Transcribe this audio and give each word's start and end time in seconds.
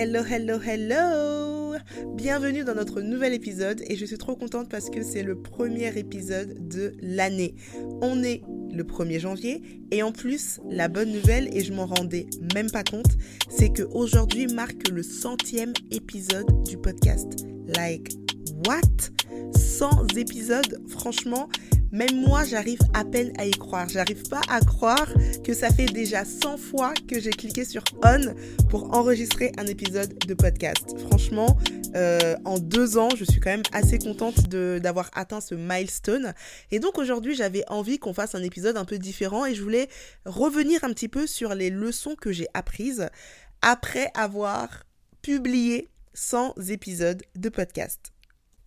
Hello, 0.00 0.22
hello, 0.22 0.60
hello 0.64 1.76
Bienvenue 2.14 2.62
dans 2.62 2.76
notre 2.76 3.00
nouvel 3.00 3.34
épisode 3.34 3.82
et 3.88 3.96
je 3.96 4.06
suis 4.06 4.16
trop 4.16 4.36
contente 4.36 4.68
parce 4.68 4.90
que 4.90 5.02
c'est 5.02 5.24
le 5.24 5.42
premier 5.42 5.98
épisode 5.98 6.68
de 6.68 6.92
l'année. 7.02 7.56
On 8.00 8.22
est 8.22 8.42
le 8.72 8.84
1er 8.84 9.18
janvier 9.18 9.60
et 9.90 10.04
en 10.04 10.12
plus, 10.12 10.60
la 10.70 10.86
bonne 10.86 11.10
nouvelle, 11.10 11.48
et 11.52 11.64
je 11.64 11.72
m'en 11.72 11.86
rendais 11.86 12.26
même 12.54 12.70
pas 12.70 12.84
compte, 12.84 13.10
c'est 13.50 13.72
que 13.72 13.82
aujourd'hui 13.82 14.46
marque 14.46 14.88
le 14.88 15.02
centième 15.02 15.72
épisode 15.90 16.46
du 16.62 16.78
podcast. 16.78 17.44
Like, 17.66 18.12
what? 18.68 19.10
100 19.56 20.16
épisodes, 20.16 20.80
franchement, 20.86 21.48
même 21.92 22.20
moi, 22.20 22.44
j'arrive 22.44 22.80
à 22.94 23.04
peine 23.04 23.32
à 23.38 23.46
y 23.46 23.50
croire. 23.50 23.88
J'arrive 23.88 24.28
pas 24.28 24.40
à 24.48 24.60
croire 24.60 25.08
que 25.44 25.54
ça 25.54 25.70
fait 25.70 25.86
déjà 25.86 26.24
100 26.24 26.56
fois 26.58 26.92
que 27.08 27.20
j'ai 27.20 27.30
cliqué 27.30 27.64
sur 27.64 27.82
on 28.02 28.34
pour 28.68 28.94
enregistrer 28.94 29.52
un 29.58 29.66
épisode 29.66 30.18
de 30.26 30.34
podcast. 30.34 30.94
Franchement, 31.08 31.56
euh, 31.94 32.36
en 32.44 32.58
deux 32.58 32.98
ans, 32.98 33.08
je 33.16 33.24
suis 33.24 33.40
quand 33.40 33.50
même 33.50 33.62
assez 33.72 33.98
contente 33.98 34.48
d'avoir 34.48 35.10
atteint 35.14 35.40
ce 35.40 35.54
milestone. 35.54 36.34
Et 36.70 36.78
donc 36.78 36.98
aujourd'hui, 36.98 37.34
j'avais 37.34 37.64
envie 37.68 37.98
qu'on 37.98 38.14
fasse 38.14 38.34
un 38.34 38.42
épisode 38.42 38.76
un 38.76 38.84
peu 38.84 38.98
différent 38.98 39.46
et 39.46 39.54
je 39.54 39.62
voulais 39.62 39.88
revenir 40.26 40.84
un 40.84 40.92
petit 40.92 41.08
peu 41.08 41.26
sur 41.26 41.54
les 41.54 41.70
leçons 41.70 42.14
que 42.14 42.32
j'ai 42.32 42.48
apprises 42.54 43.08
après 43.62 44.10
avoir 44.14 44.84
publié 45.22 45.88
100 46.14 46.54
épisodes 46.68 47.22
de 47.36 47.48
podcast. 47.48 48.12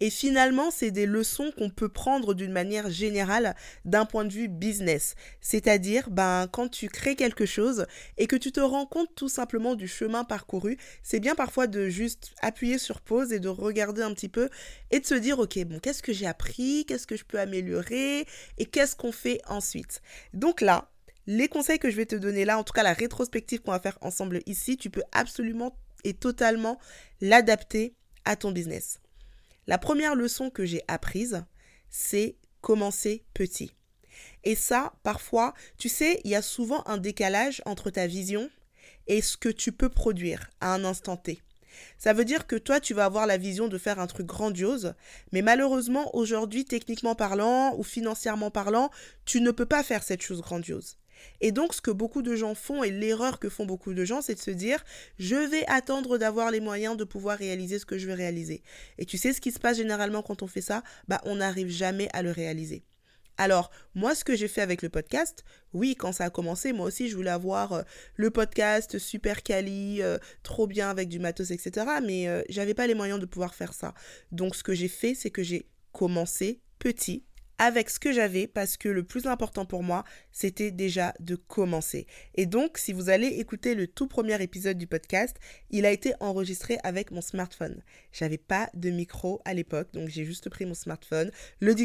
Et 0.02 0.10
finalement, 0.10 0.72
c'est 0.72 0.90
des 0.90 1.05
leçons 1.05 1.52
qu'on 1.55 1.70
peut 1.70 1.88
prendre 1.88 2.34
d'une 2.34 2.52
manière 2.52 2.90
générale 2.90 3.55
d'un 3.86 4.05
point 4.05 4.26
de 4.26 4.34
vue 4.34 4.48
business. 4.48 5.14
C'est-à-dire, 5.42 6.09
ben, 6.09 6.48
quand 6.52 6.68
tu 6.70 6.90
crées 6.90 7.16
quelque 7.16 7.46
chose 7.46 7.86
et 8.18 8.26
que 8.26 8.36
tu 8.36 8.52
te 8.52 8.59
rends 8.59 8.88
compte 8.88 9.14
tout 9.16 9.30
simplement 9.30 9.76
du 9.76 9.88
chemin 9.88 10.23
parcouru, 10.23 10.78
c'est 11.04 11.20
bien 11.20 11.36
parfois 11.36 11.68
de 11.68 11.88
juste 11.88 12.34
appuyer 12.42 12.80
sur 12.80 13.00
pause 13.00 13.32
et 13.32 13.40
de 13.40 13.48
regarder 13.48 14.02
un 14.02 14.12
petit 14.16 14.28
peu 14.28 14.50
et 14.90 15.00
de 15.00 15.06
se 15.06 15.14
dire, 15.14 15.38
ok, 15.38 15.64
bon, 15.66 15.80
qu'est-ce 15.80 16.02
que 16.02 16.14
j'ai 16.14 16.25
appris, 16.25 16.84
qu'est-ce 16.88 17.06
que 17.06 17.16
je 17.16 17.23
peux 17.23 17.40
améliorer? 17.40 18.25
Et 18.58 18.66
qu'est-ce 18.66 18.95
qu'on 18.95 19.12
fait 19.12 19.40
ensuite? 19.47 20.02
Donc 20.34 20.62
là, 20.62 20.90
les 21.28 21.47
conseils 21.47 21.78
que 21.78 21.92
je 21.92 21.95
vais 21.95 22.08
te 22.08 22.16
donner 22.16 22.44
là, 22.44 22.58
en 22.58 22.64
tout 22.64 22.73
cas 22.73 22.81
la 22.81 22.94
rétrospective 22.94 23.62
qu'on 23.62 23.72
va 23.72 23.80
faire 23.80 24.00
ensemble 24.02 24.40
ici, 24.47 24.78
tu 24.78 24.90
peux 24.90 25.03
absolument 25.12 25.78
et 26.03 26.16
totalement 26.16 26.80
l'adapter 27.22 27.94
à 28.25 28.36
ton 28.36 28.52
business. 28.52 29.00
La 29.72 29.77
première 29.77 30.16
leçon 30.16 30.50
que 30.50 30.66
j'ai 30.66 30.81
apprise, 30.89 31.45
c'est 31.89 32.36
commencer 32.59 33.23
petit. 33.33 33.72
Et 34.44 34.53
ça, 34.53 34.91
parfois, 35.02 35.53
tu 35.78 35.88
sais, 35.88 36.19
il 36.25 36.31
y 36.31 36.36
a 36.36 36.41
souvent 36.41 36.86
un 36.88 36.97
décalage 36.97 37.61
entre 37.66 37.89
ta 37.89 38.05
vision 38.05 38.50
et 39.08 39.22
ce 39.22 39.38
que 39.38 39.47
tu 39.47 39.72
peux 39.72 39.88
produire 39.88 40.50
à 40.59 40.73
un 40.73 40.83
instant 40.83 41.16
T. 41.16 41.41
Ça 41.97 42.11
veut 42.11 42.25
dire 42.25 42.47
que 42.47 42.58
toi, 42.58 42.81
tu 42.81 42.94
vas 42.94 43.05
avoir 43.05 43.25
la 43.28 43.38
vision 43.38 43.69
de 43.69 43.78
faire 43.78 44.02
un 44.02 44.08
truc 44.08 44.28
grandiose, 44.28 44.94
mais 45.31 45.41
malheureusement, 45.41 46.13
aujourd'hui, 46.17 46.66
techniquement 46.66 47.16
parlant 47.16 47.73
ou 47.78 47.83
financièrement 47.83 48.52
parlant, 48.52 48.91
tu 49.23 49.39
ne 49.39 49.52
peux 49.52 49.66
pas 49.66 49.83
faire 49.83 50.03
cette 50.03 50.22
chose 50.22 50.41
grandiose. 50.41 50.97
Et 51.39 51.52
donc, 51.52 51.73
ce 51.73 51.81
que 51.81 51.91
beaucoup 51.91 52.22
de 52.22 52.36
gens 52.36 52.55
font, 52.55 52.83
et 52.83 52.91
l'erreur 52.91 53.39
que 53.39 53.50
font 53.50 53.66
beaucoup 53.66 53.94
de 53.94 54.05
gens, 54.05 54.22
c'est 54.22 54.36
de 54.36 54.39
se 54.39 54.52
dire, 54.52 54.83
je 55.17 55.36
vais 55.36 55.66
attendre 55.67 56.17
d'avoir 56.17 56.52
les 56.52 56.59
moyens 56.59 56.97
de 56.97 57.03
pouvoir 57.03 57.38
réaliser 57.38 57.80
ce 57.80 57.86
que 57.86 57.97
je 57.97 58.08
veux 58.08 58.13
réaliser. 58.13 58.63
Et 58.97 59.05
tu 59.05 59.17
sais 59.17 59.33
ce 59.33 59.41
qui 59.41 59.52
se 59.52 59.59
passe 59.59 59.78
généralement 59.78 60.22
quand 60.22 60.41
on 60.41 60.47
fait 60.47 60.61
ça? 60.61 60.83
Bah, 61.08 61.22
on 61.25 61.36
n'arrive 61.36 61.69
jamais 61.69 62.09
à 62.13 62.22
le 62.22 62.31
réaliser. 62.31 62.83
Alors, 63.38 63.72
moi, 63.95 64.13
ce 64.13 64.23
que 64.23 64.36
j'ai 64.36 64.47
fait 64.47 64.61
avec 64.61 64.81
le 64.81 64.89
podcast, 64.89 65.44
oui, 65.73 65.95
quand 65.95 66.11
ça 66.11 66.25
a 66.25 66.30
commencé, 66.30 66.73
moi 66.73 66.86
aussi, 66.86 67.09
je 67.09 67.16
voulais 67.16 67.31
avoir 67.31 67.73
euh, 67.73 67.81
le 68.16 68.30
podcast 68.30 69.00
super 69.00 69.41
quali, 69.41 70.02
euh, 70.02 70.17
trop 70.44 70.67
bien 70.67 70.89
avec 70.89 71.09
du 71.09 71.17
matos, 71.17 71.50
etc. 71.50 71.88
Mais 72.03 72.28
euh, 72.28 72.44
j'avais 72.50 72.73
pas 72.73 72.85
les 72.85 72.94
moyens 72.94 73.19
de 73.19 73.25
pouvoir 73.25 73.56
faire 73.56 73.73
ça. 73.73 73.94
Donc, 74.31 74.56
ce 74.56 74.63
que 74.63 74.73
j'ai 74.73 74.88
fait, 74.88 75.16
c'est 75.16 75.31
que 75.31 75.44
j'ai 75.44 75.66
commencé 75.91 76.61
petit 76.78 77.23
avec 77.62 77.92
ce 77.92 78.00
que 78.00 78.12
j'avais 78.12 78.48
parce 78.48 78.76
que 78.76 78.90
le 78.90 79.03
plus 79.03 79.28
important 79.28 79.68
pour 79.68 79.84
moi, 79.84 80.03
c'était 80.31 80.72
déjà 80.72 81.13
de 81.19 81.35
commencer. 81.35 82.08
Et 82.34 82.47
donc, 82.47 82.80
si 82.80 82.91
vous 82.91 83.12
allez 83.12 83.28
écouter 83.28 83.75
le 83.75 83.85
tout 83.85 84.08
premier 84.08 84.41
épisode 84.41 84.80
du 84.80 84.88
podcast, 84.88 85.38
il 85.69 85.85
a 85.85 85.91
été 85.91 86.13
enregistré 86.22 86.80
avec 86.84 87.12
mon 87.12 87.22
smartphone. 87.22 87.84
J'avais 88.13 88.40
pas 88.40 88.72
de 88.74 88.90
micro 88.90 89.41
à 89.46 89.53
l'époque, 89.53 89.90
donc 89.94 90.09
j'ai 90.09 90.25
juste 90.25 90.50
pris 90.50 90.66
mon 90.66 90.74
smartphone, 90.74 91.30
le, 91.59 91.75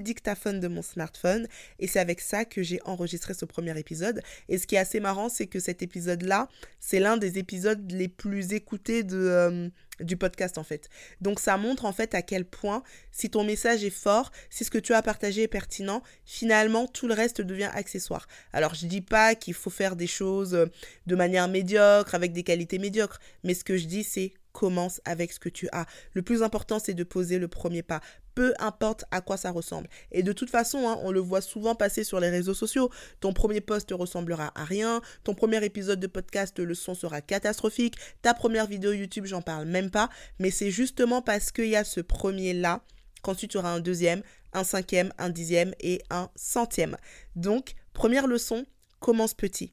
dictaphone 0.00 0.58
de 0.58 0.66
mon 0.66 0.82
smartphone, 0.82 1.46
et 1.78 1.86
c'est 1.86 2.00
avec 2.00 2.20
ça 2.20 2.44
que 2.44 2.64
j'ai 2.64 2.80
enregistré 2.84 3.32
ce 3.32 3.44
premier 3.44 3.78
épisode. 3.78 4.22
Et 4.48 4.58
ce 4.58 4.66
qui 4.66 4.74
est 4.74 4.78
assez 4.78 4.98
marrant, 4.98 5.28
c'est 5.28 5.46
que 5.46 5.60
cet 5.60 5.82
épisode-là, 5.82 6.48
c'est 6.80 6.98
l'un 6.98 7.16
des 7.16 7.38
épisodes 7.38 7.92
les 7.92 8.08
plus 8.08 8.54
écoutés 8.54 9.04
de... 9.04 9.18
Euh, 9.18 9.68
du 10.02 10.16
podcast 10.16 10.58
en 10.58 10.64
fait. 10.64 10.88
Donc 11.20 11.40
ça 11.40 11.56
montre 11.56 11.84
en 11.84 11.92
fait 11.92 12.14
à 12.14 12.22
quel 12.22 12.44
point 12.44 12.82
si 13.10 13.30
ton 13.30 13.44
message 13.44 13.84
est 13.84 13.90
fort, 13.90 14.32
si 14.50 14.64
ce 14.64 14.70
que 14.70 14.78
tu 14.78 14.94
as 14.94 15.02
partagé 15.02 15.42
est 15.42 15.48
pertinent, 15.48 16.02
finalement 16.24 16.86
tout 16.86 17.08
le 17.08 17.14
reste 17.14 17.40
devient 17.40 17.70
accessoire. 17.72 18.26
Alors 18.52 18.74
je 18.74 18.86
dis 18.86 19.00
pas 19.00 19.34
qu'il 19.34 19.54
faut 19.54 19.70
faire 19.70 19.96
des 19.96 20.06
choses 20.06 20.54
euh, 20.54 20.66
de 21.06 21.16
manière 21.16 21.48
médiocre 21.48 22.14
avec 22.14 22.32
des 22.32 22.42
qualités 22.42 22.78
médiocres, 22.78 23.20
mais 23.44 23.54
ce 23.54 23.64
que 23.64 23.76
je 23.76 23.86
dis 23.86 24.04
c'est 24.04 24.32
commence 24.52 25.00
avec 25.04 25.32
ce 25.32 25.40
que 25.40 25.48
tu 25.48 25.68
as. 25.72 25.86
Le 26.12 26.22
plus 26.22 26.42
important, 26.42 26.78
c'est 26.78 26.94
de 26.94 27.04
poser 27.04 27.38
le 27.38 27.48
premier 27.48 27.82
pas. 27.82 28.00
Peu 28.34 28.54
importe 28.58 29.04
à 29.10 29.20
quoi 29.20 29.36
ça 29.36 29.50
ressemble. 29.50 29.88
Et 30.10 30.22
de 30.22 30.32
toute 30.32 30.50
façon, 30.50 30.88
hein, 30.88 30.98
on 31.02 31.10
le 31.10 31.20
voit 31.20 31.40
souvent 31.40 31.74
passer 31.74 32.04
sur 32.04 32.20
les 32.20 32.30
réseaux 32.30 32.54
sociaux. 32.54 32.90
Ton 33.20 33.32
premier 33.32 33.60
post 33.60 33.90
ressemblera 33.92 34.52
à 34.54 34.64
rien. 34.64 35.02
Ton 35.24 35.34
premier 35.34 35.62
épisode 35.64 36.00
de 36.00 36.06
podcast, 36.06 36.58
le 36.58 36.74
son 36.74 36.94
sera 36.94 37.20
catastrophique. 37.20 37.96
Ta 38.22 38.34
première 38.34 38.66
vidéo 38.66 38.92
YouTube, 38.92 39.26
j'en 39.26 39.42
parle 39.42 39.66
même 39.66 39.90
pas. 39.90 40.08
Mais 40.38 40.50
c'est 40.50 40.70
justement 40.70 41.22
parce 41.22 41.52
qu'il 41.52 41.68
y 41.68 41.76
a 41.76 41.84
ce 41.84 42.00
premier-là 42.00 42.82
qu'ensuite 43.22 43.52
tu 43.52 43.58
auras 43.58 43.70
un 43.70 43.80
deuxième, 43.80 44.22
un 44.52 44.64
cinquième, 44.64 45.12
un 45.18 45.30
dixième 45.30 45.74
et 45.80 46.02
un 46.10 46.28
centième. 46.34 46.96
Donc, 47.36 47.74
première 47.92 48.26
leçon, 48.26 48.66
commence 49.00 49.34
petit. 49.34 49.72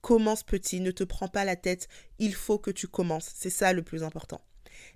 Commence 0.00 0.42
petit, 0.42 0.80
ne 0.80 0.90
te 0.90 1.04
prends 1.04 1.28
pas 1.28 1.44
la 1.44 1.56
tête, 1.56 1.88
il 2.18 2.34
faut 2.34 2.58
que 2.58 2.70
tu 2.70 2.86
commences. 2.86 3.30
C'est 3.34 3.50
ça 3.50 3.72
le 3.72 3.82
plus 3.82 4.02
important. 4.02 4.40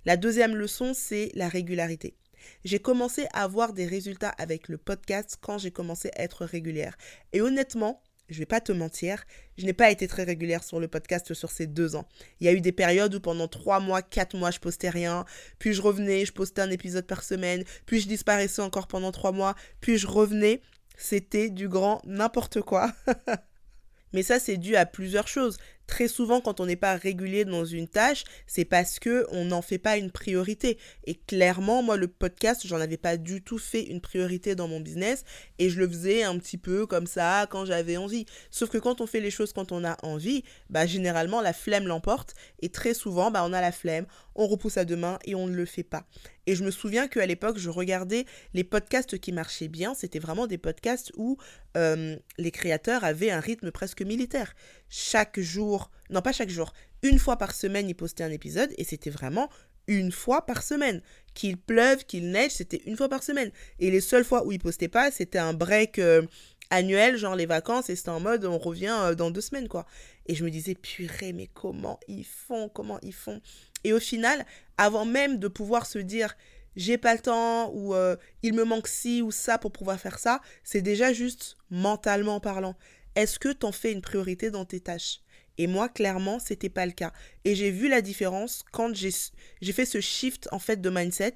La 0.05 0.17
deuxième 0.17 0.55
leçon, 0.55 0.93
c'est 0.93 1.31
la 1.33 1.49
régularité. 1.49 2.15
J'ai 2.63 2.79
commencé 2.79 3.25
à 3.33 3.43
avoir 3.43 3.73
des 3.73 3.85
résultats 3.85 4.29
avec 4.37 4.67
le 4.67 4.77
podcast 4.77 5.37
quand 5.41 5.57
j'ai 5.57 5.71
commencé 5.71 6.09
à 6.15 6.23
être 6.23 6.45
régulière. 6.45 6.97
Et 7.33 7.41
honnêtement, 7.41 8.01
je 8.29 8.39
vais 8.39 8.45
pas 8.45 8.61
te 8.61 8.71
mentir, 8.71 9.23
je 9.57 9.65
n'ai 9.65 9.73
pas 9.73 9.91
été 9.91 10.07
très 10.07 10.23
régulière 10.23 10.63
sur 10.63 10.79
le 10.79 10.87
podcast 10.87 11.33
sur 11.33 11.51
ces 11.51 11.67
deux 11.67 11.95
ans. 11.95 12.07
Il 12.39 12.45
y 12.45 12.49
a 12.49 12.53
eu 12.53 12.61
des 12.61 12.71
périodes 12.71 13.13
où 13.15 13.19
pendant 13.19 13.47
trois 13.47 13.79
mois, 13.79 14.01
quatre 14.01 14.35
mois, 14.35 14.51
je 14.51 14.59
postais 14.59 14.89
rien, 14.89 15.25
puis 15.59 15.73
je 15.73 15.81
revenais, 15.81 16.25
je 16.25 16.33
postais 16.33 16.61
un 16.61 16.71
épisode 16.71 17.05
par 17.05 17.23
semaine, 17.23 17.63
puis 17.85 17.99
je 17.99 18.07
disparaissais 18.07 18.61
encore 18.61 18.87
pendant 18.87 19.11
trois 19.11 19.31
mois, 19.31 19.55
puis 19.81 19.97
je 19.97 20.07
revenais. 20.07 20.61
C'était 20.95 21.49
du 21.49 21.67
grand 21.67 22.01
n'importe 22.05 22.61
quoi. 22.61 22.91
Mais 24.13 24.21
ça, 24.21 24.39
c'est 24.39 24.57
dû 24.57 24.75
à 24.75 24.85
plusieurs 24.85 25.27
choses. 25.27 25.57
Très 25.87 26.07
souvent, 26.07 26.41
quand 26.41 26.59
on 26.59 26.65
n'est 26.65 26.75
pas 26.75 26.95
régulier 26.95 27.45
dans 27.45 27.65
une 27.65 27.87
tâche, 27.87 28.23
c'est 28.47 28.65
parce 28.65 28.99
que 28.99 29.25
on 29.31 29.45
n'en 29.45 29.61
fait 29.61 29.77
pas 29.77 29.97
une 29.97 30.11
priorité. 30.11 30.77
Et 31.05 31.15
clairement, 31.15 31.83
moi, 31.83 31.97
le 31.97 32.07
podcast, 32.07 32.65
j'en 32.65 32.79
avais 32.79 32.97
pas 32.97 33.17
du 33.17 33.41
tout 33.41 33.57
fait 33.57 33.83
une 33.83 34.01
priorité 34.01 34.55
dans 34.55 34.67
mon 34.67 34.79
business 34.79 35.23
et 35.59 35.69
je 35.69 35.79
le 35.79 35.87
faisais 35.87 36.23
un 36.23 36.37
petit 36.37 36.57
peu 36.57 36.85
comme 36.85 37.07
ça 37.07 37.47
quand 37.49 37.65
j'avais 37.65 37.97
envie. 37.97 38.25
Sauf 38.49 38.69
que 38.69 38.77
quand 38.77 39.01
on 39.01 39.07
fait 39.07 39.19
les 39.19 39.31
choses 39.31 39.53
quand 39.53 39.71
on 39.71 39.83
a 39.83 39.97
envie, 40.03 40.43
bah 40.69 40.85
généralement 40.85 41.41
la 41.41 41.53
flemme 41.53 41.87
l'emporte 41.87 42.33
et 42.61 42.69
très 42.69 42.93
souvent, 42.93 43.31
bah 43.31 43.43
on 43.45 43.53
a 43.53 43.61
la 43.61 43.71
flemme, 43.71 44.05
on 44.35 44.47
repousse 44.47 44.77
à 44.77 44.85
demain 44.85 45.19
et 45.25 45.35
on 45.35 45.47
ne 45.47 45.55
le 45.55 45.65
fait 45.65 45.83
pas. 45.83 46.05
Et 46.45 46.55
je 46.55 46.63
me 46.63 46.71
souviens 46.71 47.07
qu'à 47.07 47.25
l'époque, 47.25 47.57
je 47.57 47.69
regardais 47.69 48.25
les 48.53 48.63
podcasts 48.63 49.17
qui 49.17 49.31
marchaient 49.31 49.69
bien. 49.69 49.93
C'était 49.93 50.19
vraiment 50.19 50.45
des 50.47 50.57
podcasts 50.57 51.11
où 51.15 51.37
euh, 51.77 52.17
les 52.37 52.51
créateurs 52.51 53.03
avaient 53.03 53.31
un 53.31 53.39
rythme 53.39 53.71
presque 53.71 54.01
militaire. 54.01 54.53
Chaque 54.95 55.39
jour, 55.39 55.89
non 56.11 56.21
pas 56.21 56.33
chaque 56.33 56.49
jour, 56.49 56.71
une 57.01 57.17
fois 57.17 57.37
par 57.37 57.55
semaine, 57.55 57.89
ils 57.89 57.95
postaient 57.95 58.23
un 58.23 58.31
épisode 58.31 58.71
et 58.77 58.83
c'était 58.83 59.09
vraiment 59.09 59.49
une 59.87 60.11
fois 60.11 60.45
par 60.45 60.61
semaine. 60.61 61.01
Qu'il 61.33 61.57
pleuve, 61.57 62.05
qu'il 62.05 62.29
neige, 62.29 62.51
c'était 62.51 62.81
une 62.85 62.95
fois 62.95 63.09
par 63.09 63.23
semaine. 63.23 63.51
Et 63.79 63.89
les 63.89 64.01
seules 64.01 64.23
fois 64.23 64.45
où 64.45 64.51
ils 64.51 64.59
postaient 64.59 64.87
pas, 64.87 65.09
c'était 65.09 65.39
un 65.39 65.53
break 65.53 65.97
euh, 65.97 66.21
annuel, 66.69 67.17
genre 67.17 67.35
les 67.35 67.47
vacances, 67.47 67.89
et 67.89 67.95
c'était 67.95 68.09
en 68.09 68.19
mode 68.19 68.45
on 68.45 68.59
revient 68.59 68.95
euh, 69.01 69.15
dans 69.15 69.31
deux 69.31 69.41
semaines, 69.41 69.67
quoi. 69.67 69.87
Et 70.27 70.35
je 70.35 70.45
me 70.45 70.51
disais, 70.51 70.75
purée, 70.75 71.33
mais 71.33 71.47
comment 71.47 71.99
ils 72.07 72.25
font, 72.25 72.69
comment 72.69 72.99
ils 73.01 73.13
font 73.13 73.41
et 73.83 73.93
au 73.93 73.99
final, 73.99 74.45
avant 74.77 75.05
même 75.05 75.39
de 75.39 75.47
pouvoir 75.47 75.85
se 75.85 75.99
dire 75.99 76.35
j'ai 76.75 76.97
pas 76.97 77.13
le 77.13 77.19
temps 77.19 77.71
ou 77.73 77.93
euh, 77.93 78.15
il 78.41 78.53
me 78.53 78.63
manque 78.63 78.87
ci 78.87 79.21
ou 79.21 79.29
ça 79.31 79.59
pour 79.59 79.71
pouvoir 79.71 79.99
faire 79.99 80.17
ça, 80.17 80.41
c'est 80.63 80.81
déjà 80.81 81.13
juste 81.13 81.57
mentalement 81.69 82.39
parlant. 82.39 82.75
Est-ce 83.15 83.39
que 83.39 83.49
t'en 83.49 83.71
fais 83.71 83.91
une 83.91 84.01
priorité 84.01 84.51
dans 84.51 84.65
tes 84.65 84.79
tâches? 84.79 85.21
Et 85.57 85.67
moi, 85.67 85.87
clairement, 85.89 86.39
c'était 86.39 86.69
pas 86.69 86.85
le 86.85 86.91
cas. 86.91 87.13
Et 87.45 87.55
j'ai 87.55 87.71
vu 87.71 87.87
la 87.87 88.01
différence 88.01 88.63
quand 88.71 88.93
j'ai 88.95 89.73
fait 89.73 89.85
ce 89.85 90.01
shift 90.01 90.49
en 90.51 90.59
fait 90.59 90.81
de 90.81 90.89
mindset 90.89 91.35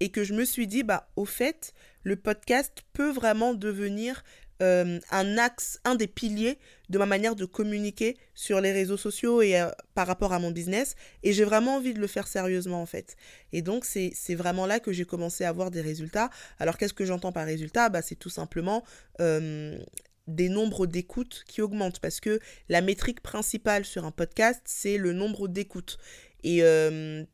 et 0.00 0.10
que 0.10 0.22
je 0.22 0.34
me 0.34 0.44
suis 0.44 0.66
dit 0.66 0.84
bah 0.84 1.08
au 1.16 1.24
fait, 1.24 1.72
le 2.04 2.16
podcast 2.16 2.84
peut 2.92 3.10
vraiment 3.10 3.54
devenir 3.54 4.22
euh, 4.60 4.98
un 5.12 5.38
axe, 5.38 5.78
un 5.84 5.94
des 5.94 6.08
piliers 6.08 6.58
de 6.88 6.98
ma 6.98 7.06
manière 7.06 7.36
de 7.36 7.44
communiquer 7.44 8.16
sur 8.34 8.60
les 8.60 8.72
réseaux 8.72 8.96
sociaux 8.96 9.40
et 9.40 9.60
euh, 9.60 9.68
par 9.94 10.06
rapport 10.06 10.32
à 10.32 10.38
mon 10.40 10.50
business. 10.50 10.96
Et 11.22 11.32
j'ai 11.32 11.44
vraiment 11.44 11.76
envie 11.76 11.94
de 11.94 12.00
le 12.00 12.06
faire 12.06 12.26
sérieusement 12.26 12.82
en 12.82 12.86
fait. 12.86 13.16
Et 13.52 13.62
donc 13.62 13.84
c'est 13.84 14.34
vraiment 14.34 14.66
là 14.66 14.80
que 14.80 14.92
j'ai 14.92 15.04
commencé 15.04 15.44
à 15.44 15.48
avoir 15.48 15.70
des 15.70 15.80
résultats. 15.80 16.30
Alors 16.58 16.76
qu'est-ce 16.76 16.94
que 16.94 17.04
j'entends 17.04 17.32
par 17.32 17.46
résultat? 17.46 17.88
Bah, 17.88 18.02
C'est 18.02 18.16
tout 18.16 18.30
simplement 18.30 18.84
euh, 19.20 19.78
des 20.28 20.48
nombres 20.48 20.86
d'écoutes 20.86 21.42
qui 21.48 21.60
augmentent 21.60 21.98
parce 21.98 22.20
que 22.20 22.38
la 22.68 22.80
métrique 22.80 23.20
principale 23.20 23.84
sur 23.84 24.04
un 24.04 24.12
podcast, 24.12 24.60
c'est 24.64 24.98
le 24.98 25.12
nombre 25.12 25.48
d'écoutes. 25.48 25.98
Et 26.44 26.62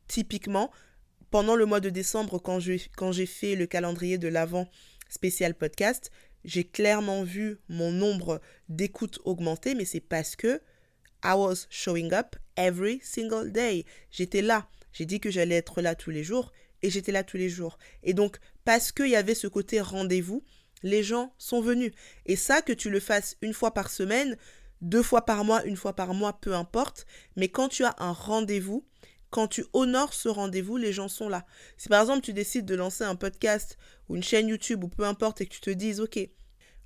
typiquement, 0.07 0.71
pendant 1.29 1.55
le 1.55 1.65
mois 1.65 1.79
de 1.79 1.89
décembre, 1.89 2.39
quand 2.39 2.59
j'ai 2.59 3.25
fait 3.25 3.55
le 3.55 3.67
calendrier 3.67 4.17
de 4.17 4.27
l'avant 4.27 4.67
spécial 5.09 5.53
podcast, 5.53 6.09
j'ai 6.43 6.63
clairement 6.63 7.23
vu 7.23 7.57
mon 7.69 7.91
nombre 7.91 8.41
d'écoutes 8.69 9.19
augmenter, 9.25 9.75
mais 9.75 9.85
c'est 9.85 9.99
parce 9.99 10.35
que 10.35 10.61
I 11.23 11.33
was 11.35 11.65
showing 11.69 12.13
up 12.13 12.35
every 12.55 12.99
single 13.03 13.51
day. 13.51 13.83
J'étais 14.11 14.41
là. 14.41 14.69
J'ai 14.93 15.05
dit 15.05 15.19
que 15.19 15.31
j'allais 15.31 15.55
être 15.55 15.81
là 15.81 15.95
tous 15.95 16.11
les 16.11 16.23
jours 16.23 16.53
et 16.81 16.89
j'étais 16.89 17.11
là 17.11 17.23
tous 17.23 17.37
les 17.37 17.49
jours. 17.49 17.77
Et 18.03 18.13
donc, 18.13 18.37
parce 18.63 18.91
qu'il 18.91 19.09
y 19.09 19.15
avait 19.15 19.35
ce 19.35 19.47
côté 19.47 19.81
rendez-vous, 19.81 20.43
les 20.83 21.03
gens 21.03 21.33
sont 21.37 21.61
venus. 21.61 21.91
Et 22.25 22.35
ça, 22.35 22.61
que 22.61 22.73
tu 22.73 22.89
le 22.89 22.99
fasses 22.99 23.37
une 23.41 23.53
fois 23.53 23.73
par 23.73 23.89
semaine, 23.89 24.37
deux 24.81 25.03
fois 25.03 25.25
par 25.25 25.43
mois, 25.43 25.63
une 25.65 25.77
fois 25.77 25.95
par 25.95 26.13
mois, 26.13 26.39
peu 26.39 26.53
importe. 26.53 27.05
Mais 27.35 27.49
quand 27.49 27.69
tu 27.69 27.83
as 27.83 27.95
un 27.99 28.11
rendez-vous, 28.11 28.85
quand 29.29 29.47
tu 29.47 29.65
honores 29.73 30.13
ce 30.13 30.29
rendez-vous, 30.29 30.77
les 30.77 30.93
gens 30.93 31.07
sont 31.07 31.27
là. 31.27 31.45
Si 31.77 31.89
par 31.89 32.01
exemple 32.01 32.21
tu 32.21 32.33
décides 32.33 32.65
de 32.65 32.75
lancer 32.75 33.03
un 33.03 33.15
podcast 33.15 33.77
ou 34.07 34.15
une 34.15 34.23
chaîne 34.23 34.47
YouTube 34.47 34.83
ou 34.83 34.87
peu 34.87 35.03
importe 35.03 35.41
et 35.41 35.45
que 35.45 35.53
tu 35.53 35.59
te 35.59 35.69
dises, 35.69 35.99
ok, 35.99 36.19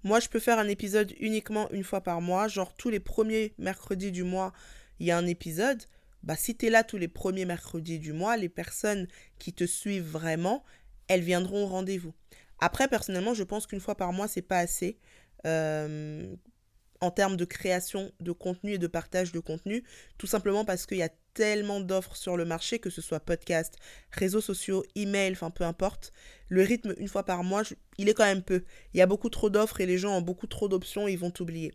moi 0.04 0.20
je 0.20 0.30
peux 0.30 0.40
faire 0.40 0.60
un 0.60 0.68
épisode 0.68 1.14
uniquement 1.20 1.70
une 1.72 1.84
fois 1.84 2.02
par 2.02 2.22
mois, 2.22 2.48
genre 2.48 2.76
tous 2.76 2.90
les 2.90 3.00
premiers 3.00 3.54
mercredis 3.58 4.12
du 4.12 4.24
mois, 4.24 4.54
il 5.00 5.08
y 5.08 5.12
a 5.12 5.18
un 5.18 5.28
épisode. 5.28 5.84
Bah, 6.24 6.36
si 6.36 6.56
tu 6.56 6.66
es 6.66 6.70
là 6.70 6.84
tous 6.84 6.98
les 6.98 7.08
premiers 7.08 7.46
mercredis 7.46 8.00
du 8.00 8.14
mois, 8.14 8.36
les 8.36 8.50
personnes 8.50 9.08
qui 9.38 9.54
te 9.54 9.66
suivent 9.66 10.10
vraiment, 10.10 10.64
elles 11.08 11.22
viendront 11.22 11.66
au 11.66 11.68
rendez-vous. 11.68 12.14
Après, 12.60 12.88
personnellement, 12.88 13.34
je 13.34 13.44
pense 13.44 13.68
qu'une 13.68 13.80
fois 13.80 13.96
par 13.96 14.14
mois, 14.14 14.28
c'est 14.28 14.42
pas 14.42 14.60
assez. 14.60 14.98
Euh, 15.46 16.36
en 17.02 17.12
termes 17.12 17.38
de 17.38 17.46
création 17.46 18.12
de 18.20 18.32
contenu 18.32 18.74
et 18.74 18.78
de 18.78 18.88
partage 18.88 19.32
de 19.32 19.40
contenu, 19.40 19.84
tout 20.18 20.28
simplement 20.28 20.66
parce 20.66 20.86
qu'il 20.86 20.98
y 20.98 21.04
a 21.04 21.10
tellement 21.34 21.80
d'offres 21.80 22.16
sur 22.16 22.36
le 22.36 22.46
marché, 22.46 22.80
que 22.80 22.90
ce 22.90 23.02
soit 23.02 23.22
podcast, 23.22 23.76
réseaux 24.12 24.42
sociaux, 24.42 24.84
email, 24.96 25.32
enfin 25.32 25.50
peu 25.50 25.64
importe. 25.64 26.12
Le 26.50 26.64
rythme 26.64 26.94
une 26.98 27.08
fois 27.08 27.24
par 27.24 27.44
mois, 27.44 27.64
il 27.98 28.10
est 28.10 28.14
quand 28.14 28.26
même 28.26 28.44
peu. 28.44 28.64
Il 28.94 28.98
y 28.98 29.02
a 29.02 29.06
beaucoup 29.06 29.30
trop 29.30 29.50
d'offres 29.50 29.80
et 29.80 29.86
les 29.86 29.98
gens 29.98 30.18
ont 30.18 30.22
beaucoup 30.22 30.48
trop 30.48 30.68
d'options, 30.68 31.08
ils 31.08 31.18
vont 31.18 31.32
t'oublier. 31.32 31.74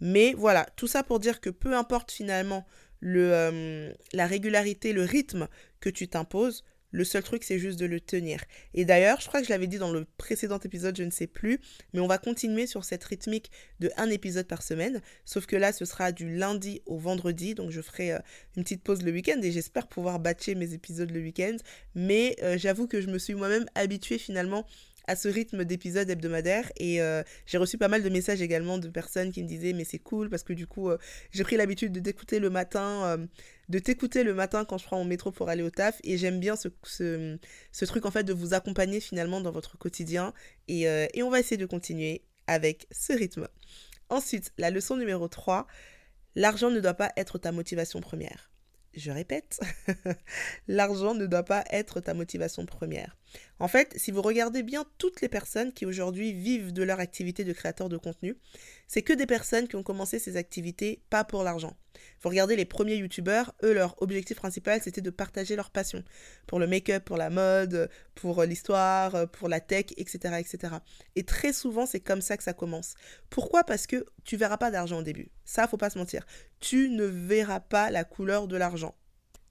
Mais 0.00 0.34
voilà, 0.36 0.66
tout 0.76 0.86
ça 0.86 1.02
pour 1.02 1.18
dire 1.18 1.40
que 1.40 1.50
peu 1.50 1.74
importe 1.74 2.12
finalement 2.12 2.66
le, 3.00 3.32
euh, 3.32 3.92
la 4.12 4.26
régularité, 4.26 4.92
le 4.92 5.02
rythme 5.02 5.48
que 5.80 5.88
tu 5.88 6.08
t'imposes, 6.08 6.64
le 6.90 7.04
seul 7.04 7.22
truc, 7.22 7.44
c'est 7.44 7.58
juste 7.58 7.78
de 7.78 7.86
le 7.86 8.00
tenir. 8.00 8.42
Et 8.74 8.84
d'ailleurs, 8.84 9.20
je 9.20 9.28
crois 9.28 9.40
que 9.40 9.46
je 9.46 9.52
l'avais 9.52 9.66
dit 9.66 9.78
dans 9.78 9.92
le 9.92 10.06
précédent 10.16 10.58
épisode, 10.58 10.96
je 10.96 11.02
ne 11.02 11.10
sais 11.10 11.26
plus, 11.26 11.60
mais 11.92 12.00
on 12.00 12.06
va 12.06 12.18
continuer 12.18 12.66
sur 12.66 12.84
cette 12.84 13.04
rythmique 13.04 13.50
de 13.80 13.90
un 13.96 14.10
épisode 14.10 14.46
par 14.46 14.62
semaine. 14.62 15.00
Sauf 15.24 15.46
que 15.46 15.56
là, 15.56 15.72
ce 15.72 15.84
sera 15.84 16.12
du 16.12 16.36
lundi 16.36 16.82
au 16.86 16.98
vendredi, 16.98 17.54
donc 17.54 17.70
je 17.70 17.80
ferai 17.80 18.12
euh, 18.12 18.18
une 18.56 18.62
petite 18.62 18.82
pause 18.82 19.02
le 19.02 19.12
week-end 19.12 19.40
et 19.42 19.52
j'espère 19.52 19.86
pouvoir 19.86 20.18
batcher 20.18 20.54
mes 20.54 20.72
épisodes 20.72 21.10
le 21.10 21.20
week-end. 21.20 21.56
Mais 21.94 22.36
euh, 22.42 22.56
j'avoue 22.58 22.86
que 22.86 23.00
je 23.00 23.08
me 23.08 23.18
suis 23.18 23.34
moi-même 23.34 23.66
habituée 23.74 24.18
finalement 24.18 24.66
à 25.08 25.16
ce 25.16 25.26
rythme 25.26 25.64
d'épisodes 25.64 26.08
hebdomadaires. 26.08 26.70
Et 26.76 27.02
euh, 27.02 27.24
j'ai 27.46 27.58
reçu 27.58 27.78
pas 27.78 27.88
mal 27.88 28.02
de 28.02 28.08
messages 28.08 28.42
également 28.42 28.78
de 28.78 28.88
personnes 28.88 29.32
qui 29.32 29.42
me 29.42 29.48
disaient 29.48 29.72
mais 29.72 29.84
c'est 29.84 29.98
cool 29.98 30.30
parce 30.30 30.44
que 30.44 30.52
du 30.52 30.66
coup 30.66 30.90
euh, 30.90 30.98
j'ai 31.32 31.42
pris 31.42 31.56
l'habitude 31.56 31.92
de 31.92 31.98
t'écouter 31.98 32.38
le 32.38 32.50
matin, 32.50 33.04
euh, 33.06 33.26
de 33.68 33.78
t'écouter 33.78 34.22
le 34.22 34.34
matin 34.34 34.64
quand 34.64 34.78
je 34.78 34.84
prends 34.84 34.98
mon 34.98 35.06
métro 35.06 35.32
pour 35.32 35.48
aller 35.48 35.62
au 35.62 35.70
taf. 35.70 35.98
Et 36.04 36.18
j'aime 36.18 36.38
bien 36.38 36.54
ce, 36.56 36.68
ce, 36.84 37.84
truc 37.86 38.06
en 38.06 38.10
fait 38.10 38.22
de 38.22 38.34
vous 38.34 38.54
accompagner 38.54 39.00
finalement 39.00 39.40
dans 39.40 39.50
votre 39.50 39.78
quotidien. 39.78 40.34
Et, 40.68 40.82
et 40.82 41.22
on 41.22 41.30
va 41.30 41.40
essayer 41.40 41.56
de 41.56 41.66
continuer 41.66 42.22
avec 42.46 42.86
ce 42.90 43.14
rythme. 43.14 43.48
Ensuite, 44.10 44.52
la 44.58 44.70
leçon 44.70 44.96
numéro 44.96 45.26
3, 45.28 45.66
l'argent 46.34 46.70
ne 46.70 46.80
doit 46.80 46.94
pas 46.94 47.12
être 47.16 47.38
ta 47.38 47.52
motivation 47.52 48.00
première. 48.00 48.50
Je 48.98 49.12
répète, 49.12 49.60
l'argent 50.68 51.14
ne 51.14 51.26
doit 51.26 51.44
pas 51.44 51.64
être 51.70 52.00
ta 52.00 52.14
motivation 52.14 52.66
première. 52.66 53.16
En 53.60 53.68
fait, 53.68 53.94
si 53.96 54.10
vous 54.10 54.22
regardez 54.22 54.64
bien 54.64 54.84
toutes 54.98 55.20
les 55.20 55.28
personnes 55.28 55.72
qui 55.72 55.86
aujourd'hui 55.86 56.32
vivent 56.32 56.72
de 56.72 56.82
leur 56.82 56.98
activité 56.98 57.44
de 57.44 57.52
créateur 57.52 57.88
de 57.88 57.96
contenu, 57.96 58.36
c'est 58.88 59.02
que 59.02 59.12
des 59.12 59.26
personnes 59.26 59.68
qui 59.68 59.76
ont 59.76 59.84
commencé 59.84 60.18
ces 60.18 60.36
activités 60.36 61.00
pas 61.10 61.22
pour 61.22 61.44
l'argent. 61.44 61.76
Vous 62.22 62.28
regardez 62.28 62.56
les 62.56 62.64
premiers 62.64 62.96
youtubeurs, 62.96 63.54
eux, 63.62 63.72
leur 63.72 64.00
objectif 64.02 64.36
principal, 64.36 64.80
c'était 64.82 65.00
de 65.00 65.10
partager 65.10 65.56
leur 65.56 65.70
passion 65.70 66.02
pour 66.46 66.58
le 66.58 66.66
make-up, 66.66 67.04
pour 67.04 67.16
la 67.16 67.30
mode, 67.30 67.90
pour 68.14 68.42
l'histoire, 68.44 69.30
pour 69.30 69.48
la 69.48 69.60
tech, 69.60 69.86
etc., 69.96 70.36
etc. 70.38 70.74
Et 71.16 71.24
très 71.24 71.52
souvent, 71.52 71.86
c'est 71.86 72.00
comme 72.00 72.20
ça 72.20 72.36
que 72.36 72.42
ça 72.42 72.52
commence. 72.52 72.94
Pourquoi? 73.30 73.64
Parce 73.64 73.86
que 73.86 74.04
tu 74.24 74.36
verras 74.36 74.56
pas 74.56 74.70
d'argent 74.70 74.98
au 74.98 75.02
début. 75.02 75.30
Ça, 75.44 75.68
faut 75.68 75.76
pas 75.76 75.90
se 75.90 75.98
mentir. 75.98 76.26
Tu 76.60 76.88
ne 76.88 77.04
verras 77.04 77.60
pas 77.60 77.90
la 77.90 78.04
couleur 78.04 78.48
de 78.48 78.56
l'argent. 78.56 78.94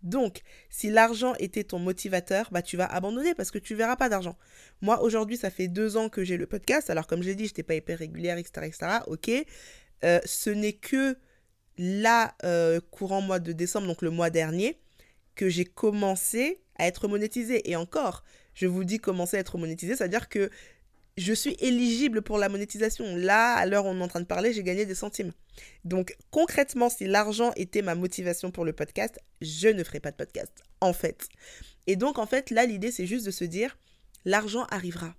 Donc, 0.04 0.42
si 0.70 0.90
l'argent 0.90 1.34
était 1.40 1.64
ton 1.64 1.80
motivateur, 1.80 2.50
bah 2.52 2.62
tu 2.62 2.78
vas 2.78 2.86
abandonner 2.86 3.34
parce 3.34 3.52
que 3.52 3.58
tu 3.58 3.76
verras 3.76 3.96
pas 3.96 4.10
d'argent. 4.10 4.38
Moi, 4.82 5.02
aujourd'hui, 5.02 5.38
ça 5.38 5.50
fait 5.50 5.68
deux 5.68 5.98
ans 5.98 6.10
que 6.10 6.24
j'ai 6.24 6.38
le 6.38 6.46
podcast. 6.46 6.90
Alors, 6.90 7.08
comme 7.08 7.24
je 7.24 7.30
l'ai 7.30 7.36
dit, 7.36 7.46
je 7.46 7.50
n'étais 7.50 7.64
pas 7.64 7.76
hyper 7.76 7.98
régulière, 7.98 8.38
etc., 8.38 8.68
etc. 8.68 8.88
Ok. 9.08 9.32
Euh, 10.04 10.20
ce 10.26 10.52
n'est 10.52 10.74
que 10.74 11.18
là, 11.78 12.36
euh, 12.44 12.80
courant 12.92 13.22
mois 13.22 13.40
de 13.40 13.52
décembre, 13.52 13.88
donc 13.88 14.02
le 14.02 14.10
mois 14.10 14.30
dernier, 14.30 14.78
que 15.36 15.50
j'ai 15.50 15.66
commencé 15.66 16.62
à 16.78 16.88
être 16.88 17.08
monétisé. 17.08 17.70
Et 17.70 17.76
encore, 17.76 18.24
je 18.54 18.68
vous 18.68 18.84
dis 18.84 19.00
commencer 19.00 19.38
à 19.38 19.40
être 19.40 19.58
monétisé, 19.58 19.96
c'est-à-dire 19.96 20.30
que 20.30 20.50
je 21.18 21.34
suis 21.34 21.56
éligible 21.60 22.22
pour 22.22 22.38
la 22.38 22.50
monétisation. 22.50 23.16
Là, 23.16 23.56
à 23.56 23.66
l'heure 23.66 23.86
où 23.86 23.90
on 23.90 24.00
est 24.00 24.04
en 24.04 24.08
train 24.08 24.22
de 24.22 24.26
parler, 24.26 24.54
j'ai 24.54 24.64
gagné 24.64 24.86
des 24.86 24.96
centimes. 24.96 25.32
Donc 25.84 26.16
concrètement, 26.30 26.90
si 26.90 27.06
l'argent 27.06 27.52
était 27.56 27.82
ma 27.82 27.96
motivation 27.96 28.52
pour 28.52 28.66
le 28.66 28.74
podcast, 28.74 29.20
je 29.42 29.68
ne 29.68 29.84
ferais 29.84 30.00
pas 30.00 30.12
de 30.12 30.16
podcast, 30.16 30.54
en 30.82 30.94
fait. 30.94 31.28
Et 31.88 31.96
donc, 31.96 32.20
en 32.20 32.28
fait, 32.28 32.52
là, 32.52 32.66
l'idée, 32.66 32.92
c'est 32.92 33.08
juste 33.08 33.26
de 33.26 33.32
se 33.32 33.46
dire, 33.46 33.78
l'argent 34.26 34.66
arrivera. 34.70 35.16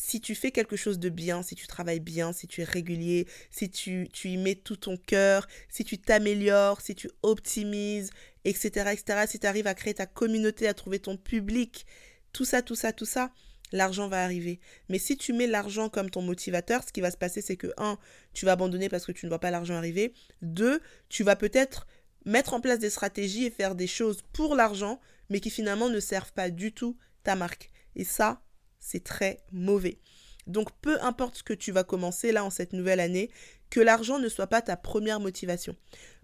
Si 0.00 0.20
tu 0.20 0.34
fais 0.34 0.52
quelque 0.52 0.76
chose 0.76 0.98
de 0.98 1.08
bien, 1.08 1.42
si 1.42 1.54
tu 1.56 1.66
travailles 1.66 2.00
bien, 2.00 2.32
si 2.32 2.46
tu 2.46 2.62
es 2.62 2.64
régulier, 2.64 3.26
si 3.50 3.68
tu, 3.68 4.08
tu 4.12 4.28
y 4.28 4.36
mets 4.36 4.54
tout 4.54 4.76
ton 4.76 4.96
cœur, 4.96 5.46
si 5.68 5.84
tu 5.84 5.98
t'améliores, 5.98 6.80
si 6.80 6.94
tu 6.94 7.10
optimises, 7.22 8.10
etc., 8.44 8.92
etc., 8.92 9.24
si 9.28 9.40
tu 9.40 9.46
arrives 9.46 9.66
à 9.66 9.74
créer 9.74 9.94
ta 9.94 10.06
communauté, 10.06 10.68
à 10.68 10.72
trouver 10.72 11.00
ton 11.00 11.16
public, 11.16 11.84
tout 12.32 12.44
ça, 12.44 12.62
tout 12.62 12.76
ça, 12.76 12.92
tout 12.92 13.04
ça, 13.04 13.32
l'argent 13.72 14.08
va 14.08 14.22
arriver. 14.22 14.60
Mais 14.88 14.98
si 14.98 15.16
tu 15.16 15.32
mets 15.32 15.48
l'argent 15.48 15.88
comme 15.88 16.10
ton 16.10 16.22
motivateur, 16.22 16.84
ce 16.84 16.92
qui 16.92 17.00
va 17.00 17.10
se 17.10 17.18
passer, 17.18 17.42
c'est 17.42 17.56
que, 17.56 17.72
un, 17.76 17.98
tu 18.32 18.46
vas 18.46 18.52
abandonner 18.52 18.88
parce 18.88 19.04
que 19.04 19.12
tu 19.12 19.26
ne 19.26 19.30
vois 19.30 19.40
pas 19.40 19.50
l'argent 19.50 19.74
arriver. 19.74 20.14
Deux, 20.42 20.80
tu 21.08 21.24
vas 21.24 21.36
peut-être 21.36 21.86
mettre 22.24 22.54
en 22.54 22.60
place 22.60 22.78
des 22.78 22.90
stratégies 22.90 23.46
et 23.46 23.50
faire 23.50 23.74
des 23.74 23.88
choses 23.88 24.22
pour 24.32 24.54
l'argent, 24.54 25.00
mais 25.28 25.40
qui 25.40 25.50
finalement 25.50 25.88
ne 25.88 26.00
servent 26.00 26.32
pas 26.32 26.50
du 26.50 26.72
tout 26.72 26.96
ta 27.24 27.34
marque. 27.34 27.70
Et 27.96 28.04
ça, 28.04 28.40
c'est 28.80 29.04
très 29.04 29.38
mauvais. 29.52 29.98
Donc 30.46 30.70
peu 30.80 31.00
importe 31.02 31.36
ce 31.36 31.42
que 31.42 31.52
tu 31.52 31.72
vas 31.72 31.84
commencer 31.84 32.32
là 32.32 32.44
en 32.44 32.50
cette 32.50 32.72
nouvelle 32.72 33.00
année, 33.00 33.30
que 33.70 33.80
l'argent 33.80 34.18
ne 34.18 34.28
soit 34.28 34.46
pas 34.46 34.62
ta 34.62 34.76
première 34.76 35.20
motivation. 35.20 35.76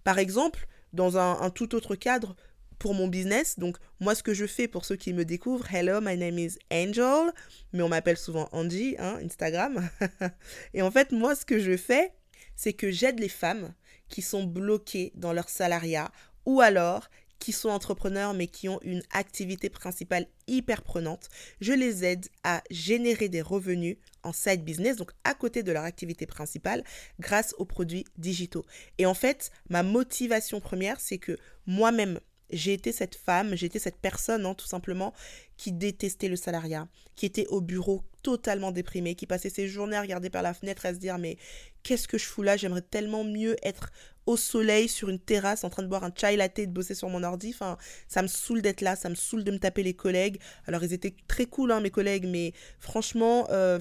Par 0.02 0.18
exemple, 0.18 0.66
dans 0.92 1.18
un, 1.18 1.50
tout 1.50 1.74
autre 1.74 1.96
cadre, 1.96 2.36
pour 2.78 2.92
mon 2.92 3.08
business. 3.08 3.58
Donc, 3.58 3.78
moi, 4.00 4.14
ce 4.14 4.22
que 4.22 4.34
je 4.34 4.46
fais 4.46 4.68
pour 4.68 4.84
ceux 4.84 4.96
qui 4.96 5.12
me 5.12 5.24
découvrent, 5.24 5.72
hello, 5.72 6.00
my 6.02 6.16
name 6.16 6.38
is 6.38 6.58
Angel, 6.70 7.32
mais 7.72 7.82
on 7.82 7.88
m'appelle 7.88 8.16
souvent 8.16 8.48
Angie, 8.52 8.96
hein, 8.98 9.18
Instagram. 9.24 9.88
et 10.74 10.82
en 10.82 10.90
fait, 10.90 11.12
moi, 11.12 11.34
ce 11.34 11.46
que 11.46 11.58
je 11.58 11.76
fais, 11.76 12.12
c'est 12.56 12.72
que 12.72 12.90
j'aide 12.90 13.20
les 13.20 13.28
femmes 13.28 13.72
qui 14.08 14.22
sont 14.22 14.44
bloquées 14.44 15.12
dans 15.14 15.32
leur 15.32 15.48
salariat 15.48 16.10
ou 16.46 16.60
alors 16.60 17.08
qui 17.38 17.52
sont 17.52 17.68
entrepreneurs 17.68 18.34
mais 18.34 18.46
qui 18.46 18.68
ont 18.68 18.80
une 18.82 19.02
activité 19.12 19.68
principale 19.68 20.26
hyper 20.46 20.82
prenante. 20.82 21.28
Je 21.60 21.72
les 21.72 22.04
aide 22.04 22.26
à 22.42 22.62
générer 22.70 23.28
des 23.28 23.42
revenus 23.42 23.96
en 24.22 24.32
side 24.32 24.64
business, 24.64 24.96
donc 24.96 25.12
à 25.24 25.34
côté 25.34 25.62
de 25.62 25.72
leur 25.72 25.84
activité 25.84 26.26
principale, 26.26 26.82
grâce 27.20 27.54
aux 27.58 27.64
produits 27.66 28.06
digitaux. 28.16 28.64
Et 28.98 29.06
en 29.06 29.14
fait, 29.14 29.50
ma 29.68 29.82
motivation 29.82 30.60
première, 30.60 31.00
c'est 31.00 31.18
que 31.18 31.38
moi-même, 31.66 32.20
j'ai 32.50 32.72
été 32.72 32.92
cette 32.92 33.16
femme, 33.16 33.54
j'ai 33.54 33.66
été 33.66 33.78
cette 33.78 33.98
personne, 33.98 34.46
hein, 34.46 34.54
tout 34.54 34.66
simplement, 34.66 35.12
qui 35.56 35.72
détestait 35.72 36.28
le 36.28 36.36
salariat, 36.36 36.88
qui 37.16 37.26
était 37.26 37.46
au 37.48 37.60
bureau 37.60 38.04
totalement 38.22 38.72
déprimé, 38.72 39.14
qui 39.14 39.26
passait 39.26 39.50
ses 39.50 39.68
journées 39.68 39.96
à 39.96 40.02
regarder 40.02 40.30
par 40.30 40.42
la 40.42 40.54
fenêtre 40.54 40.86
à 40.86 40.94
se 40.94 40.98
dire 40.98 41.18
mais 41.18 41.36
qu'est-ce 41.82 42.08
que 42.08 42.18
je 42.18 42.24
fous 42.24 42.42
là? 42.42 42.56
J'aimerais 42.56 42.82
tellement 42.82 43.24
mieux 43.24 43.56
être 43.62 43.90
au 44.26 44.36
soleil 44.36 44.88
sur 44.88 45.08
une 45.08 45.18
terrasse 45.18 45.64
en 45.64 45.70
train 45.70 45.82
de 45.82 45.88
boire 45.88 46.04
un 46.04 46.12
chai 46.14 46.36
latte 46.36 46.58
et 46.58 46.66
de 46.66 46.72
bosser 46.72 46.94
sur 46.94 47.08
mon 47.08 47.22
ordi. 47.22 47.50
Enfin, 47.54 47.76
ça 48.08 48.22
me 48.22 48.26
saoule 48.26 48.62
d'être 48.62 48.80
là, 48.80 48.96
ça 48.96 49.08
me 49.08 49.14
saoule 49.14 49.44
de 49.44 49.50
me 49.50 49.58
taper 49.58 49.82
les 49.82 49.94
collègues. 49.94 50.38
Alors, 50.66 50.82
ils 50.82 50.92
étaient 50.92 51.14
très 51.28 51.46
cool, 51.46 51.72
hein, 51.72 51.80
mes 51.80 51.90
collègues, 51.90 52.26
mais 52.26 52.52
franchement, 52.78 53.46
euh, 53.50 53.78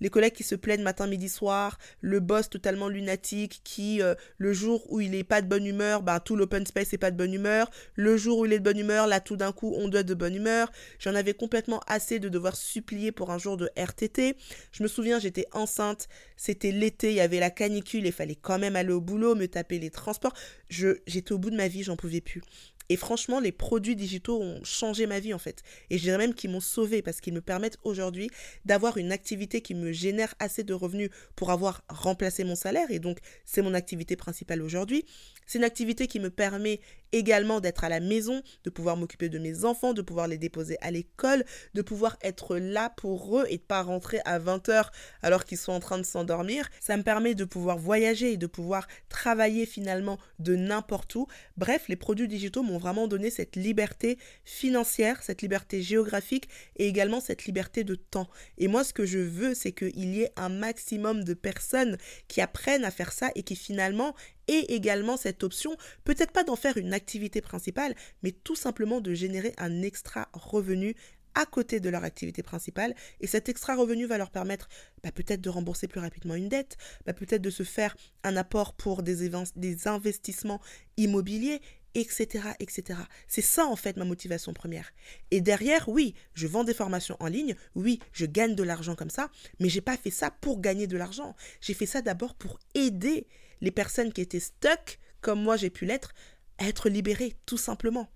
les 0.00 0.10
collègues 0.10 0.32
qui 0.32 0.42
se 0.42 0.54
plaignent 0.54 0.82
matin, 0.82 1.06
midi, 1.06 1.28
soir, 1.28 1.78
le 2.00 2.20
boss 2.20 2.50
totalement 2.50 2.88
lunatique 2.88 3.60
qui, 3.64 4.02
euh, 4.02 4.14
le 4.38 4.52
jour 4.52 4.84
où 4.92 5.00
il 5.00 5.14
est 5.14 5.24
pas 5.24 5.42
de 5.42 5.48
bonne 5.48 5.66
humeur, 5.66 6.02
bah, 6.02 6.20
tout 6.20 6.36
l'open 6.36 6.66
space 6.66 6.92
est 6.92 6.98
pas 6.98 7.10
de 7.10 7.16
bonne 7.16 7.34
humeur. 7.34 7.70
Le 7.94 8.16
jour 8.16 8.38
où 8.38 8.46
il 8.46 8.52
est 8.52 8.58
de 8.58 8.64
bonne 8.64 8.78
humeur, 8.78 9.06
là, 9.06 9.20
tout 9.20 9.36
d'un 9.36 9.52
coup, 9.52 9.74
on 9.76 9.88
doit 9.88 10.00
être 10.00 10.06
de 10.06 10.14
bonne 10.14 10.34
humeur. 10.34 10.70
J'en 10.98 11.14
avais 11.14 11.34
complètement 11.34 11.80
assez 11.86 12.18
de 12.18 12.28
devoir 12.28 12.56
supplier 12.56 13.12
pour 13.12 13.30
un 13.30 13.38
jour 13.38 13.56
de 13.56 13.70
RTT. 13.76 14.36
Je 14.72 14.82
me 14.82 14.88
souviens, 14.88 15.18
j'étais 15.18 15.46
enceinte, 15.52 16.08
c'était 16.36 16.72
l'été, 16.72 17.10
il 17.10 17.16
y 17.16 17.20
avait 17.20 17.40
la 17.40 17.50
canicule, 17.50 18.06
il 18.06 18.12
fallait 18.12 18.34
quand 18.34 18.58
même 18.58 18.76
aller 18.76 18.92
au 18.92 19.00
boulot, 19.00 19.34
me 19.34 19.46
taper 19.46 19.78
les 19.78 19.83
transports. 19.90 20.34
Je, 20.68 20.98
j'étais 21.06 21.32
au 21.32 21.38
bout 21.38 21.50
de 21.50 21.56
ma 21.56 21.68
vie, 21.68 21.82
j'en 21.82 21.96
pouvais 21.96 22.20
plus. 22.20 22.42
Et 22.90 22.96
franchement, 22.96 23.40
les 23.40 23.52
produits 23.52 23.96
digitaux 23.96 24.40
ont 24.40 24.62
changé 24.62 25.06
ma 25.06 25.18
vie 25.18 25.32
en 25.32 25.38
fait. 25.38 25.62
Et 25.88 25.96
je 25.96 26.02
dirais 26.02 26.18
même 26.18 26.34
qu'ils 26.34 26.50
m'ont 26.50 26.60
sauvé 26.60 27.00
parce 27.00 27.20
qu'ils 27.20 27.32
me 27.32 27.40
permettent 27.40 27.78
aujourd'hui 27.82 28.28
d'avoir 28.66 28.98
une 28.98 29.10
activité 29.10 29.62
qui 29.62 29.74
me 29.74 29.92
génère 29.92 30.34
assez 30.38 30.64
de 30.64 30.74
revenus 30.74 31.08
pour 31.34 31.50
avoir 31.50 31.82
remplacé 31.88 32.44
mon 32.44 32.54
salaire. 32.54 32.90
Et 32.90 32.98
donc, 32.98 33.18
c'est 33.46 33.62
mon 33.62 33.74
activité 33.74 34.16
principale 34.16 34.60
aujourd'hui. 34.60 35.06
C'est 35.46 35.58
une 35.58 35.64
activité 35.64 36.06
qui 36.06 36.20
me 36.20 36.30
permet 36.30 36.80
également 37.14 37.60
d'être 37.60 37.84
à 37.84 37.88
la 37.88 38.00
maison, 38.00 38.42
de 38.64 38.70
pouvoir 38.70 38.96
m'occuper 38.96 39.28
de 39.28 39.38
mes 39.38 39.64
enfants, 39.64 39.94
de 39.94 40.02
pouvoir 40.02 40.26
les 40.28 40.38
déposer 40.38 40.76
à 40.80 40.90
l'école, 40.90 41.44
de 41.74 41.82
pouvoir 41.82 42.16
être 42.22 42.56
là 42.56 42.90
pour 42.90 43.38
eux 43.38 43.46
et 43.48 43.58
de 43.58 43.62
pas 43.62 43.82
rentrer 43.82 44.20
à 44.24 44.38
20h 44.38 44.88
alors 45.22 45.44
qu'ils 45.44 45.58
sont 45.58 45.72
en 45.72 45.80
train 45.80 45.98
de 45.98 46.04
s'endormir. 46.04 46.68
Ça 46.80 46.96
me 46.96 47.02
permet 47.02 47.34
de 47.34 47.44
pouvoir 47.44 47.78
voyager 47.78 48.32
et 48.32 48.36
de 48.36 48.46
pouvoir 48.46 48.88
travailler 49.08 49.64
finalement 49.64 50.18
de 50.40 50.56
n'importe 50.56 51.14
où. 51.14 51.26
Bref, 51.56 51.84
les 51.88 51.96
produits 51.96 52.28
digitaux 52.28 52.62
m'ont 52.62 52.78
vraiment 52.78 53.06
donné 53.06 53.30
cette 53.30 53.56
liberté 53.56 54.18
financière, 54.44 55.22
cette 55.22 55.42
liberté 55.42 55.82
géographique 55.82 56.48
et 56.76 56.88
également 56.88 57.20
cette 57.20 57.44
liberté 57.44 57.84
de 57.84 57.94
temps. 57.94 58.28
Et 58.58 58.66
moi, 58.66 58.82
ce 58.82 58.92
que 58.92 59.06
je 59.06 59.18
veux, 59.18 59.54
c'est 59.54 59.72
qu'il 59.72 60.14
y 60.14 60.22
ait 60.22 60.32
un 60.36 60.48
maximum 60.48 61.22
de 61.22 61.34
personnes 61.34 61.96
qui 62.28 62.40
apprennent 62.40 62.84
à 62.84 62.90
faire 62.90 63.12
ça 63.12 63.30
et 63.34 63.44
qui 63.44 63.56
finalement 63.56 64.14
et 64.48 64.74
également 64.74 65.16
cette 65.16 65.42
option, 65.42 65.76
peut-être 66.04 66.32
pas 66.32 66.44
d'en 66.44 66.56
faire 66.56 66.76
une 66.76 66.92
activité 66.92 67.40
principale, 67.40 67.94
mais 68.22 68.32
tout 68.32 68.56
simplement 68.56 69.00
de 69.00 69.14
générer 69.14 69.54
un 69.58 69.82
extra 69.82 70.28
revenu 70.32 70.94
à 71.34 71.46
côté 71.46 71.80
de 71.80 71.88
leur 71.88 72.04
activité 72.04 72.42
principale. 72.42 72.94
Et 73.20 73.26
cet 73.26 73.48
extra 73.48 73.74
revenu 73.74 74.06
va 74.06 74.18
leur 74.18 74.30
permettre 74.30 74.68
bah, 75.02 75.12
peut-être 75.12 75.40
de 75.40 75.50
rembourser 75.50 75.88
plus 75.88 76.00
rapidement 76.00 76.34
une 76.34 76.48
dette, 76.48 76.76
bah, 77.06 77.12
peut-être 77.12 77.42
de 77.42 77.50
se 77.50 77.62
faire 77.62 77.96
un 78.22 78.36
apport 78.36 78.74
pour 78.74 79.02
des, 79.02 79.30
des 79.56 79.88
investissements 79.88 80.60
immobiliers 80.96 81.60
etc., 81.94 82.48
etc. 82.60 83.00
C'est 83.28 83.42
ça 83.42 83.66
en 83.66 83.76
fait 83.76 83.96
ma 83.96 84.04
motivation 84.04 84.52
première. 84.52 84.92
Et 85.30 85.40
derrière, 85.40 85.88
oui, 85.88 86.14
je 86.34 86.46
vends 86.46 86.64
des 86.64 86.74
formations 86.74 87.16
en 87.20 87.26
ligne, 87.26 87.54
oui, 87.74 88.00
je 88.12 88.26
gagne 88.26 88.54
de 88.54 88.62
l'argent 88.62 88.94
comme 88.94 89.10
ça, 89.10 89.30
mais 89.60 89.68
j'ai 89.68 89.80
pas 89.80 89.96
fait 89.96 90.10
ça 90.10 90.30
pour 90.30 90.60
gagner 90.60 90.86
de 90.86 90.96
l'argent. 90.96 91.34
J'ai 91.60 91.74
fait 91.74 91.86
ça 91.86 92.02
d'abord 92.02 92.34
pour 92.34 92.58
aider 92.74 93.26
les 93.60 93.70
personnes 93.70 94.12
qui 94.12 94.20
étaient 94.20 94.40
stuck, 94.40 94.98
comme 95.20 95.42
moi 95.42 95.56
j'ai 95.56 95.70
pu 95.70 95.86
l'être, 95.86 96.14
à 96.58 96.68
être 96.68 96.88
libérées, 96.88 97.34
tout 97.46 97.58
simplement. 97.58 98.08